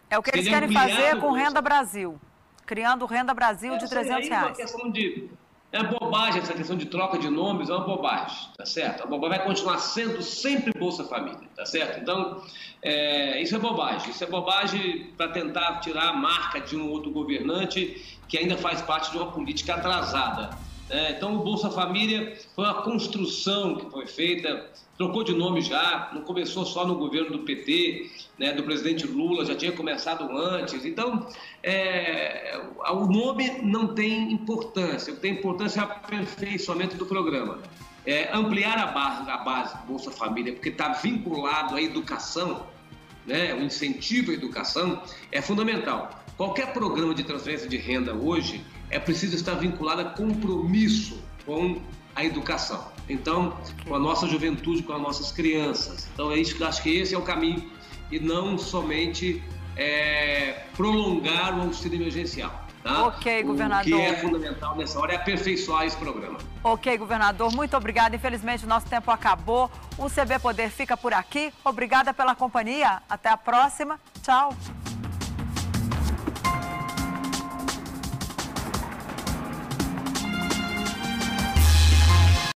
é 0.10 0.18
o 0.18 0.24
que 0.24 0.30
eles 0.30 0.48
querem 0.48 0.72
fazer 0.72 1.20
com 1.20 1.32
Renda 1.32 1.62
Brasil. 1.62 2.20
Criando 2.66 3.06
Renda 3.06 3.34
Brasil 3.34 3.74
é, 3.74 3.78
de 3.78 3.90
300 3.90 4.24
aí, 4.24 4.30
reais. 4.30 4.44
É 4.44 4.48
uma 4.48 4.56
questão 4.56 4.92
de 4.92 5.30
é 5.76 5.84
bobagem 5.84 6.42
essa 6.42 6.54
questão 6.54 6.78
de 6.78 6.86
troca 6.86 7.18
de 7.18 7.30
nomes, 7.30 7.70
é 7.70 7.74
uma 7.74 7.86
bobagem, 7.86 8.50
tá 8.58 8.66
certo? 8.66 9.04
A 9.04 9.06
bobagem 9.06 9.38
vai 9.38 9.48
continuar 9.48 9.78
sendo 9.80 10.22
sempre 10.22 10.72
Bolsa 10.78 11.04
Família, 11.04 11.48
tá 11.56 11.66
certo? 11.66 12.00
Então, 12.00 12.42
é, 12.82 13.42
isso 13.42 13.56
é 13.56 13.60
bobagem. 13.60 14.10
Isso 14.10 14.24
é 14.24 14.28
bobagem 14.28 15.12
para 15.18 15.30
tentar 15.30 15.80
tirar 15.82 16.10
a 16.10 16.14
marca 16.14 16.62
de 16.62 16.78
um 16.78 16.90
outro 16.90 17.12
governante 17.12 18.02
que 18.28 18.38
ainda 18.38 18.58
faz 18.58 18.82
parte 18.82 19.12
de 19.12 19.18
uma 19.18 19.32
política 19.32 19.76
atrasada. 19.76 20.58
É, 20.90 21.12
então, 21.12 21.36
o 21.36 21.40
Bolsa 21.40 21.72
Família 21.72 22.38
foi 22.54 22.64
uma 22.64 22.84
construção 22.84 23.76
que 23.76 23.90
foi 23.90 24.06
feita, 24.06 24.70
trocou 24.98 25.24
de 25.24 25.34
nome 25.34 25.62
já, 25.62 26.12
não 26.14 26.22
começou 26.22 26.64
só 26.64 26.86
no 26.86 26.96
governo 26.96 27.32
do 27.32 27.40
PT, 27.40 28.12
né, 28.38 28.54
do 28.54 28.64
presidente 28.64 29.08
Lula, 29.08 29.46
já 29.46 29.56
tinha 29.56 29.72
começado 29.72 30.30
antes. 30.38 30.86
Então, 30.86 31.28
é, 31.64 32.62
o 32.92 33.06
nome 33.08 33.62
não 33.64 33.96
tem 33.96 34.32
importância, 34.32 35.12
o 35.12 35.16
que 35.16 35.22
tem 35.22 35.34
importância 35.34 35.80
é 35.80 35.84
o 35.84 35.86
aperfeiçoamento 35.86 36.96
do 36.98 37.06
programa. 37.06 37.60
É, 38.06 38.32
ampliar 38.32 38.78
a 38.78 38.88
base, 38.88 39.30
a 39.30 39.38
base 39.38 39.76
do 39.80 39.84
Bolsa 39.88 40.12
Família, 40.12 40.54
porque 40.54 40.70
está 40.70 40.90
vinculado 40.90 41.76
à 41.76 41.82
educação, 41.82 42.68
né, 43.26 43.56
o 43.56 43.64
incentivo 43.64 44.30
à 44.30 44.36
educação 44.36 45.02
é 45.32 45.42
fundamental. 45.42 46.24
Qualquer 46.38 46.74
programa 46.74 47.16
de 47.16 47.24
transferência 47.24 47.68
de 47.68 47.78
renda 47.78 48.14
hoje 48.14 48.64
é 48.96 49.00
preciso 49.00 49.36
estar 49.36 49.56
vinculado 49.56 50.02
a 50.02 50.06
compromisso 50.06 51.22
com 51.46 51.82
a 52.16 52.24
educação. 52.24 52.88
Então, 53.10 53.58
com 53.86 53.94
a 53.94 54.00
nossa 54.00 54.26
juventude, 54.26 54.82
com 54.84 54.94
as 54.94 55.02
nossas 55.02 55.32
crianças. 55.32 56.08
Então, 56.14 56.32
é 56.32 56.38
isso 56.38 56.56
que 56.56 56.64
acho 56.64 56.82
que 56.82 56.98
esse 56.98 57.14
é 57.14 57.18
o 57.18 57.22
caminho 57.22 57.70
e 58.10 58.20
não 58.20 58.58
somente 58.58 59.44
é, 59.76 60.64
prolongar 60.76 61.58
o 61.60 61.64
auxílio 61.64 61.98
emergencial. 61.98 62.64
Tá? 62.82 63.08
Ok, 63.08 63.44
governador. 63.44 63.94
O 63.94 63.98
que 63.98 64.02
é 64.02 64.16
fundamental 64.16 64.78
nessa 64.78 65.00
hora 65.00 65.14
é 65.14 65.16
aperfeiçoar 65.18 65.86
esse 65.86 65.98
programa. 65.98 66.38
Ok, 66.64 66.98
governador, 66.98 67.54
muito 67.54 67.76
obrigada. 67.76 68.16
Infelizmente, 68.16 68.64
o 68.64 68.68
nosso 68.68 68.86
tempo 68.86 69.12
acabou. 69.12 69.70
O 69.98 70.08
CB 70.08 70.40
Poder 70.40 70.70
fica 70.70 70.96
por 70.96 71.14
aqui. 71.14 71.52
Obrigada 71.66 72.14
pela 72.14 72.34
companhia. 72.34 73.02
Até 73.10 73.30
a 73.30 73.38
próxima. 73.38 74.00
Tchau. 74.22 74.56